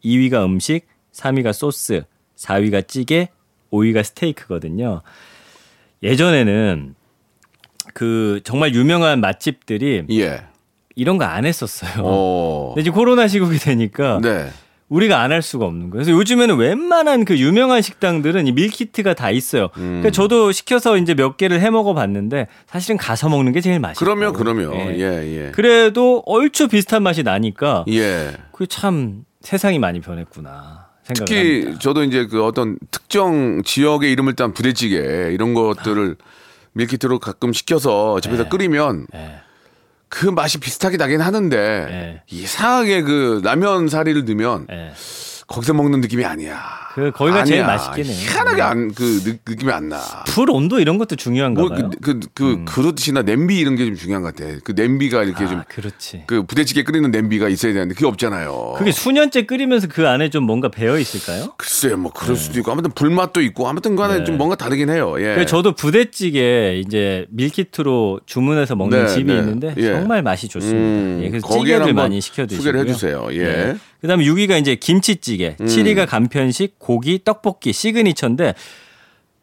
2위가 0.04 0.46
음식, 0.46 0.86
3위가 1.14 1.52
소스, 1.54 2.04
4위가 2.38 2.88
찌개, 2.88 3.30
5위가 3.72 4.04
스테이크거든요. 4.04 5.02
예전에는 6.04 6.96
그 7.94 8.40
정말 8.44 8.74
유명한 8.74 9.20
맛집들이 9.22 10.06
예. 10.12 10.42
이런 10.96 11.18
거 11.18 11.26
안 11.26 11.46
했었어요. 11.46 11.92
어. 12.04 12.72
근데 12.74 12.82
이제 12.82 12.90
코로나 12.92 13.28
시국이 13.28 13.58
되니까 13.58 14.20
네. 14.22 14.50
우리가 14.90 15.22
안 15.22 15.32
할 15.32 15.42
수가 15.42 15.66
없는 15.66 15.92
거예요. 15.92 16.04
그래서 16.04 16.12
요즘에는 16.12 16.58
웬만한 16.58 17.24
그 17.26 17.38
유명한 17.38 17.82
식당들은 17.82 18.48
이 18.48 18.52
밀키트가 18.54 19.14
다 19.14 19.30
있어요. 19.30 19.66
음. 19.78 20.02
그러니까 20.02 20.10
저도 20.12 20.52
시켜서 20.52 20.98
이제 20.98 21.14
몇 21.14 21.38
개를 21.38 21.62
해 21.62 21.70
먹어 21.70 21.94
봤는데 21.94 22.48
사실은 22.66 22.98
가서 22.98 23.30
먹는 23.30 23.52
게 23.52 23.62
제일 23.62 23.80
맛있고. 23.80 24.04
그러면 24.04 24.34
그러면 24.34 24.74
예. 24.74 24.98
예, 24.98 25.46
예. 25.48 25.52
그래도 25.52 26.24
얼추 26.26 26.70
비슷한 26.70 27.04
맛이 27.04 27.22
나니까 27.24 27.86
예. 27.90 28.32
그게 28.52 28.66
참 28.66 29.24
세상이 29.42 29.78
많이 29.80 30.02
변했구나 30.02 30.89
특히 31.16 31.62
합니다. 31.62 31.80
저도 31.80 32.04
이제 32.04 32.26
그 32.26 32.44
어떤 32.44 32.78
특정 32.92 33.64
지역의 33.64 34.12
이름을 34.12 34.36
딴 34.36 34.54
부대찌개 34.54 35.30
이런 35.32 35.54
것들을 35.54 36.16
밀키트로 36.74 37.20
가끔 37.20 37.54
시켜서 37.54 38.20
집에서 38.20 38.44
네. 38.44 38.50
끓이면 38.50 39.08
예. 39.14 39.42
그 40.08 40.26
맛이 40.26 40.60
비슷하게 40.60 40.98
나긴 40.98 41.22
하는데 41.22 41.58
네. 41.58 42.24
이상하게 42.30 43.02
그 43.04 43.42
라면 43.44 43.88
사리를 43.88 44.26
넣으면 44.26 44.68
예. 44.72 44.92
거기서 45.50 45.74
먹는 45.74 46.02
느낌이 46.02 46.24
아니야. 46.26 46.80
그 46.94 47.12
거기가 47.12 47.44
제일 47.44 47.64
맛있긴 47.66 48.06
해요. 48.06 48.14
희한하게 48.20 48.62
안 48.62 48.92
그 48.96 49.22
느낌이 49.48 49.72
안 49.72 49.90
나. 49.90 50.00
불 50.28 50.50
온도 50.52 50.80
이런 50.80 50.98
것도 50.98 51.16
중요한가 51.16 51.62
봐요. 51.62 51.80
음. 51.80 51.90
뭐그 51.90 52.00
그, 52.02 52.20
그 52.34 52.66
그릇이나 52.66 53.22
냄비 53.24 53.60
이런 53.60 53.76
게 53.76 53.86
좀 53.86 53.96
중요한 53.96 54.22
것 54.22 54.36
같아. 54.36 54.52
그 54.64 54.74
냄비가 54.76 55.24
이렇게 55.24 55.46
아, 55.46 55.48
좀 55.48 55.64
그렇지. 55.68 56.24
그 56.28 56.44
부대찌개 56.44 56.84
끓이는 56.84 57.10
냄비가 57.12 57.48
있어야 57.50 57.74
되는데 57.74 57.94
그게 57.96 58.06
없잖아요. 58.06 58.76
그게 58.78 58.92
수년째 58.92 59.46
끓이면서 59.46 59.88
그 59.88 60.08
안에 60.08 60.30
좀 60.30 60.44
뭔가 60.44 60.70
배어 60.70 60.98
있을까요? 61.00 61.54
글쎄 61.58 61.96
뭐 61.96 62.12
그럴 62.12 62.36
수도 62.36 62.60
있고 62.60 62.72
아무튼 62.72 62.92
불맛도 62.92 63.42
있고 63.42 63.68
아무튼 63.68 63.96
간에 63.96 64.20
네. 64.20 64.24
좀 64.24 64.38
뭔가 64.38 64.56
다르긴 64.56 64.90
해요. 64.90 65.16
예. 65.20 65.46
저도 65.46 65.74
부대찌개 65.74 66.82
이제 66.86 67.26
밀키트로 67.30 68.22
주문해서 68.26 68.76
먹는 68.76 69.06
네, 69.06 69.08
집이 69.08 69.32
네. 69.32 69.40
있는데 69.40 69.74
예. 69.78 69.94
정말 69.94 70.22
맛이 70.22 70.48
좋습니다. 70.48 70.80
음, 70.80 71.22
예, 71.24 71.30
그래서 71.30 71.48
찌개를 71.48 71.94
많이 71.94 72.20
시켜 72.22 72.46
드시고요. 72.46 72.72
소개를 72.72 72.80
해 72.82 72.94
주세요. 72.94 73.28
예. 73.32 73.76
그다음에 74.02 74.24
6위가 74.26 74.60
이제 74.60 74.76
김치찌개, 74.76 75.56
음. 75.60 75.66
7위가 75.66 76.08
간편식, 76.08 76.80
고기, 76.80 77.22
떡볶이, 77.24 77.74
시그니처인데 77.74 78.54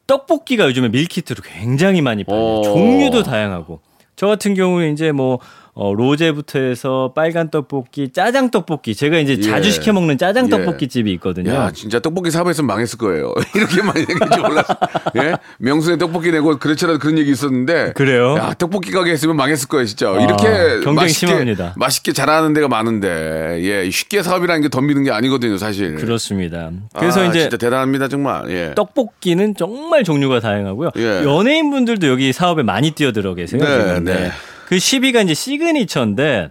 떡볶이가 0.06 0.66
요즘에 0.66 0.88
밀키트로 0.88 1.42
굉장히 1.42 2.00
많이 2.00 2.24
팔려요. 2.24 2.60
오. 2.60 2.62
종류도 2.62 3.22
다양하고. 3.22 3.80
저 4.14 4.26
같은 4.26 4.54
경우는 4.54 4.92
이제 4.92 5.12
뭐 5.12 5.38
어, 5.78 5.92
로제부터 5.92 6.58
해서 6.58 7.12
빨간 7.14 7.50
떡볶이, 7.50 8.08
짜장 8.10 8.50
떡볶이. 8.50 8.94
제가 8.94 9.18
이제 9.18 9.38
자주 9.38 9.68
예. 9.68 9.72
시켜 9.72 9.92
먹는 9.92 10.16
짜장 10.16 10.46
예. 10.46 10.48
떡볶이 10.48 10.88
집이 10.88 11.12
있거든요. 11.14 11.52
야, 11.52 11.70
진짜 11.70 12.00
떡볶이 12.00 12.30
사업했으면 12.30 12.66
망했을 12.66 12.96
거예요. 12.96 13.34
이렇게 13.54 13.82
많이 13.82 14.06
생길지 14.06 14.38
몰랐어. 14.40 14.74
예? 15.16 15.34
명수네 15.58 15.98
떡볶이 15.98 16.32
내고 16.32 16.58
그렇지라도 16.58 16.98
그런 16.98 17.18
얘기 17.18 17.30
있었는데. 17.30 17.92
그래요? 17.92 18.36
야, 18.38 18.54
떡볶이 18.54 18.90
가게 18.90 19.10
했으면 19.10 19.36
망했을 19.36 19.68
거예요, 19.68 19.84
진짜. 19.84 20.08
아, 20.08 20.18
이렇게 20.18 20.46
경쟁 20.82 20.94
맛있게, 20.94 21.26
심합니다. 21.26 21.74
맛있게 21.76 22.12
잘하는 22.14 22.54
데가 22.54 22.68
많은데. 22.68 23.58
예, 23.60 23.90
쉽게 23.90 24.22
사업이라는 24.22 24.62
게 24.62 24.70
덤비는 24.70 25.04
게 25.04 25.10
아니거든요, 25.10 25.58
사실. 25.58 25.96
그렇습니다. 25.96 26.70
그래서 26.98 27.20
아, 27.20 27.26
이제 27.26 27.40
진짜 27.40 27.58
대단합니다, 27.58 28.08
정말. 28.08 28.48
예. 28.48 28.72
떡볶이는 28.74 29.54
정말 29.54 30.04
종류가 30.04 30.40
다양하고요. 30.40 30.92
예. 30.96 31.22
연예인분들도 31.22 32.08
여기 32.08 32.32
사업에 32.32 32.62
많이 32.62 32.92
뛰어들어 32.92 33.34
계세요. 33.34 33.62
네, 33.62 33.94
지금. 33.94 34.04
네. 34.04 34.30
그 34.66 34.76
10위가 34.76 35.24
이제 35.24 35.32
시그니처인데 35.34 36.50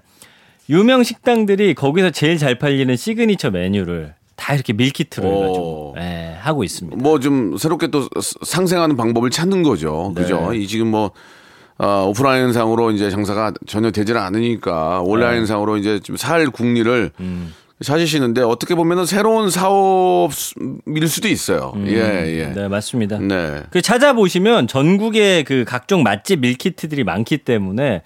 유명 0.70 1.04
식당들이 1.04 1.74
거기서 1.76 2.10
제일 2.12 2.38
잘 2.38 2.58
팔리는 2.58 2.96
시그니처 2.96 3.52
메뉴를 3.52 4.14
다 4.36 4.54
이렇게 4.54 4.74
밀키트로 4.74 5.28
오. 5.28 5.44
해가지고 5.44 5.96
예, 6.00 6.38
하고 6.40 6.64
있습니다. 6.64 6.98
뭐 7.02 7.20
좀 7.20 7.58
새롭게 7.58 7.88
또 7.88 8.08
상생하는 8.44 8.96
방법을 8.98 9.30
찾는 9.30 9.64
거죠. 9.64 10.12
네. 10.16 10.22
그죠? 10.22 10.54
이 10.54 10.66
지금 10.68 10.88
뭐 10.88 11.12
어, 11.78 12.06
오프라인상으로 12.08 12.92
이제 12.92 13.10
장사가 13.10 13.54
전혀 13.68 13.92
되지는 13.92 14.20
않으니까 14.22 15.02
온라인상으로 15.02 15.78
이제 15.78 16.00
좀 16.00 16.16
살 16.18 16.48
국리를 16.50 17.12
네. 17.18 17.24
음. 17.24 17.54
찾으시는데 17.84 18.42
어떻게 18.42 18.74
보면은 18.74 19.06
새로운 19.06 19.50
사업일 19.50 21.08
수도 21.08 21.28
있어요. 21.28 21.74
예, 21.88 21.94
예. 22.40 22.46
네, 22.56 22.68
맞습니다. 22.68 23.20
네. 23.20 23.64
그 23.70 23.82
찾아보시면 23.82 24.68
전국에 24.68 25.44
그 25.44 25.66
각종 25.68 26.02
맛집 26.04 26.40
밀키트들이 26.40 27.04
많기 27.04 27.38
때문에 27.40 28.02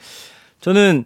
저는 0.60 1.06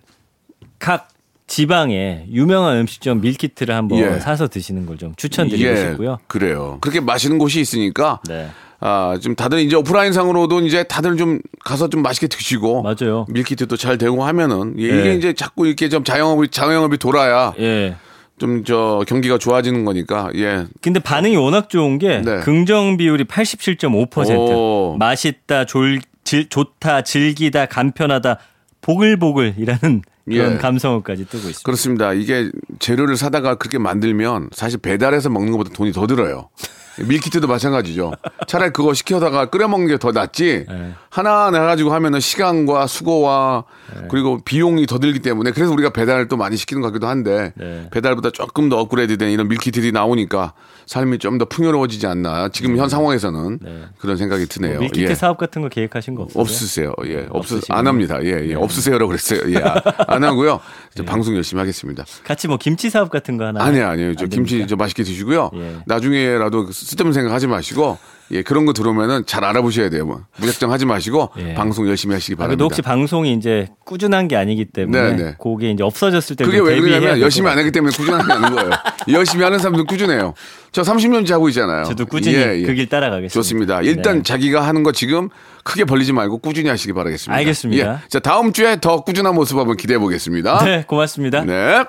각 0.80 1.10
지방에 1.46 2.26
유명한 2.32 2.78
음식점 2.78 3.20
밀키트를 3.22 3.76
한번 3.76 4.00
예. 4.00 4.20
사서 4.20 4.48
드시는 4.48 4.86
걸 4.86 4.98
좀 4.98 5.14
추천드리고 5.18 5.70
예, 5.70 5.76
싶고요. 5.76 6.20
그래요. 6.28 6.78
그렇게 6.80 7.00
맛있는 7.02 7.38
곳이 7.40 7.60
있으니까 7.60 8.22
네. 8.30 8.48
아, 8.80 9.18
좀 9.22 9.36
다들 9.36 9.60
이제 9.60 9.76
오프라인 9.76 10.14
상으로도 10.14 10.62
이제 10.62 10.84
다들 10.84 11.18
좀 11.18 11.40
가서 11.66 11.90
좀 11.90 12.02
맛있게 12.02 12.28
드시고 12.28 12.84
맞아요. 12.84 13.26
밀키트도 13.30 13.76
잘 13.76 13.98
되고 13.98 14.24
하면은 14.24 14.76
예, 14.80 14.84
예. 14.90 15.00
이게 15.00 15.14
이제 15.16 15.34
자꾸 15.34 15.68
이렇게 15.68 15.90
좀 15.90 16.04
자영업이 16.04 16.48
자영업이 16.50 16.98
돌아야 16.98 17.54
예. 17.60 17.96
좀 18.40 18.64
저 18.66 19.04
경기가 19.08 19.38
좋아지는 19.38 19.86
거니까 19.86 20.30
예. 20.36 20.66
근데 20.82 21.00
반응이 21.00 21.36
워낙 21.36 21.70
좋은 21.70 21.98
게 22.00 22.22
네. 22.22 22.40
긍정 22.40 22.98
비율이 22.98 23.26
87.5%. 23.26 24.38
오. 24.38 24.96
맛있다, 24.98 25.66
졸, 25.66 26.02
질, 26.24 26.50
좋다, 26.50 27.02
즐기다, 27.04 27.66
간편하다, 27.68 28.40
보글보글이라는 28.82 30.02
그런 30.26 30.54
예. 30.54 30.58
감성어까지 30.58 31.26
뜨고 31.26 31.38
있습니다. 31.50 31.62
그렇습니다. 31.64 32.14
이게 32.14 32.50
재료를 32.80 33.18
사다가 33.18 33.56
그렇게 33.56 33.78
만들면 33.78 34.50
사실 34.54 34.80
배달해서 34.80 35.30
먹는 35.30 35.52
것보다 35.52 35.72
돈이 35.74 35.92
더 35.92 36.08
들어요. 36.08 36.50
밀키트도 37.00 37.48
마찬가지죠. 37.48 38.14
차라리 38.48 38.72
그거 38.72 38.94
시켜다가 38.94 39.48
끓여 39.48 39.68
먹는 39.68 39.88
게 39.88 39.98
더 39.98 40.12
낫지. 40.12 40.66
네. 40.68 40.94
하나하나 41.10 41.62
해가지고 41.62 41.94
하면은 41.94 42.20
시간과 42.20 42.88
수고와 42.88 43.64
그리고 44.10 44.40
비용이 44.44 44.86
더 44.88 44.98
들기 45.00 45.20
때문에 45.20 45.52
그래서 45.52 45.72
우리가 45.72 45.92
배달을 45.92 46.28
또 46.28 46.36
많이 46.38 46.58
시키는 46.58 46.82
것 46.82 46.88
같기도 46.90 47.08
한데 47.08 47.54
네. 47.56 47.88
배달보다 47.92 48.32
조금 48.32 48.70
더 48.70 48.80
업그레이드된 48.80 49.30
이런 49.32 49.48
밀키트들이 49.48 49.92
나오니까 49.92 50.54
삶이 50.86 51.20
좀 51.20 51.38
더 51.38 51.46
풍요로워지지 51.46 52.06
않나. 52.08 52.50
지금 52.50 52.78
현 52.78 52.90
상황에서는 52.90 53.60
그런 54.00 54.18
생각이 54.18 54.46
드네요. 54.48 54.74
네. 54.74 54.80
밀키트 54.82 55.12
예. 55.12 55.16
사업 55.16 55.38
같은 55.38 55.62
거 55.62 55.70
계획하신 55.70 56.14
거 56.16 56.24
없어요? 56.24 56.42
없으세요. 56.42 56.94
예, 57.06 57.26
없으. 57.32 57.60
안 57.70 57.88
합니다. 57.88 58.20
예, 58.24 58.50
예. 58.50 58.54
없으세요라고 58.56 59.08
그랬어요. 59.10 59.42
예, 59.52 59.58
아, 59.58 59.82
안 60.08 60.24
하고요. 60.24 60.60
방송 61.06 61.36
열심히 61.36 61.60
하겠습니다. 61.60 62.04
같이 62.24 62.48
뭐 62.48 62.58
김치 62.58 62.90
사업 62.90 63.10
같은 63.10 63.38
거 63.38 63.46
하나 63.46 63.64
아니요, 63.64 63.88
아니요. 63.88 64.16
저안 64.16 64.30
김치 64.30 64.56
됩니까? 64.56 64.68
저 64.70 64.76
맛있게 64.76 65.04
드시고요. 65.04 65.50
예. 65.56 65.76
나중에라도 65.86 66.68
쓸데없는 66.84 67.14
생각하지 67.14 67.48
마시고 67.48 67.98
예 68.32 68.42
그런 68.42 68.66
거 68.66 68.74
들어오면은 68.74 69.26
잘 69.26 69.44
알아보셔야 69.44 69.90
돼요. 69.90 70.06
뭐. 70.06 70.22
무작정 70.38 70.72
하지 70.72 70.86
마시고 70.86 71.30
예. 71.40 71.54
방송 71.54 71.88
열심히 71.88 72.14
하시기 72.14 72.34
아, 72.34 72.38
바랍니다. 72.38 72.56
그래도 72.56 72.66
혹시 72.66 72.82
방송이 72.82 73.34
이제 73.34 73.68
꾸준한 73.86 74.28
게 74.28 74.36
아니기 74.36 74.66
때문에 74.66 75.02
네, 75.02 75.24
네. 75.24 75.36
그게 75.40 75.72
이제 75.72 75.84
없어졌을 75.84 76.36
때 76.36 76.46
그게 76.46 76.60
왜 76.60 76.80
그러냐면 76.80 77.20
열심히 77.20 77.50
안 77.50 77.58
하기 77.58 77.72
때문에 77.72 77.96
꾸준하게 77.96 78.34
하는 78.34 78.56
거예요. 78.56 78.70
열심히 79.10 79.44
하는 79.44 79.60
사람들은 79.60 79.86
꾸준해요. 79.86 80.34
저 80.72 80.82
30년째 80.82 81.32
하고 81.32 81.50
있잖아요. 81.50 81.84
저도 81.84 82.06
꾸준히 82.06 82.38
예, 82.38 82.60
예. 82.60 82.66
그길 82.66 82.88
따라가겠습니다. 82.88 83.34
좋습니다. 83.34 83.82
일단 83.82 84.18
네. 84.18 84.24
자기가 84.24 84.66
하는 84.66 84.84
거 84.84 84.92
지금 84.92 85.30
크게 85.64 85.86
벌리지 85.86 86.14
말고 86.14 86.40
꾸준히 86.40 86.70
하시기 86.70 86.94
바라겠습니다. 86.94 87.36
알겠습니다. 87.38 87.94
예. 87.94 88.08
자 88.10 88.20
다음 88.20 88.54
주에 88.54 88.80
더 88.80 89.02
꾸준한 89.02 89.36
모습 89.36 89.58
한번 89.58 89.78
기대해 89.78 90.00
보겠습니다. 90.00 90.64
네, 90.64 90.84
고맙습니다. 90.88 91.44
네. 91.44 91.84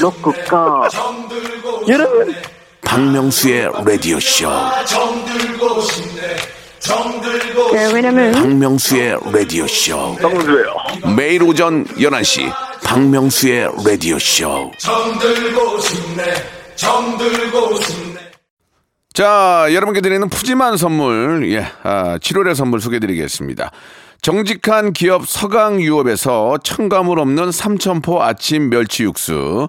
로쿠꺼 0.00 0.88
여러분 1.88 2.34
박명수의 2.88 3.70
라디오 3.84 4.18
쇼. 4.18 4.48
네, 7.70 7.92
왜냐면 7.92 8.32
박명수의 8.32 9.18
라디오 9.30 9.66
쇼. 9.66 10.16
정수예요. 10.18 10.74
매일 11.14 11.42
오전 11.42 11.84
11시 11.84 12.50
박명수의 12.82 13.68
라디오 13.86 14.18
쇼. 14.18 14.72
자, 19.12 19.66
여러분께 19.70 20.00
드리는 20.00 20.26
푸짐한 20.26 20.78
선물, 20.78 21.46
예, 21.52 21.66
아, 21.82 22.16
7월의 22.16 22.54
선물 22.54 22.80
소개드리겠습니다. 22.80 23.70
정직한 24.22 24.94
기업 24.94 25.28
서강유업에서 25.28 26.58
첨가물 26.64 27.18
없는 27.20 27.52
삼천포 27.52 28.22
아침 28.22 28.70
멸치 28.70 29.02
육수, 29.02 29.68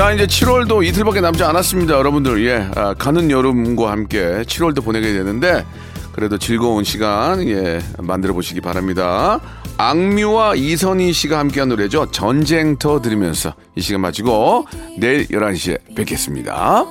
자, 0.00 0.12
이제 0.12 0.26
7월도 0.26 0.82
이틀밖에 0.82 1.20
남지 1.20 1.44
않았습니다. 1.44 1.92
여러분들, 1.92 2.42
예. 2.46 2.70
아, 2.74 2.94
가는 2.94 3.30
여름과 3.30 3.90
함께 3.90 4.44
7월도 4.46 4.82
보내게 4.82 5.12
되는데, 5.12 5.66
그래도 6.12 6.38
즐거운 6.38 6.84
시간, 6.84 7.46
예, 7.46 7.82
만들어 7.98 8.32
보시기 8.32 8.62
바랍니다. 8.62 9.40
악뮤와 9.76 10.54
이선희 10.54 11.12
씨가 11.12 11.38
함께한 11.38 11.68
노래죠. 11.68 12.10
전쟁터 12.12 13.02
들으면서 13.02 13.52
이 13.76 13.82
시간 13.82 14.00
마치고 14.00 14.64
내일 14.98 15.26
11시에 15.26 15.94
뵙겠습니다. 15.94 16.86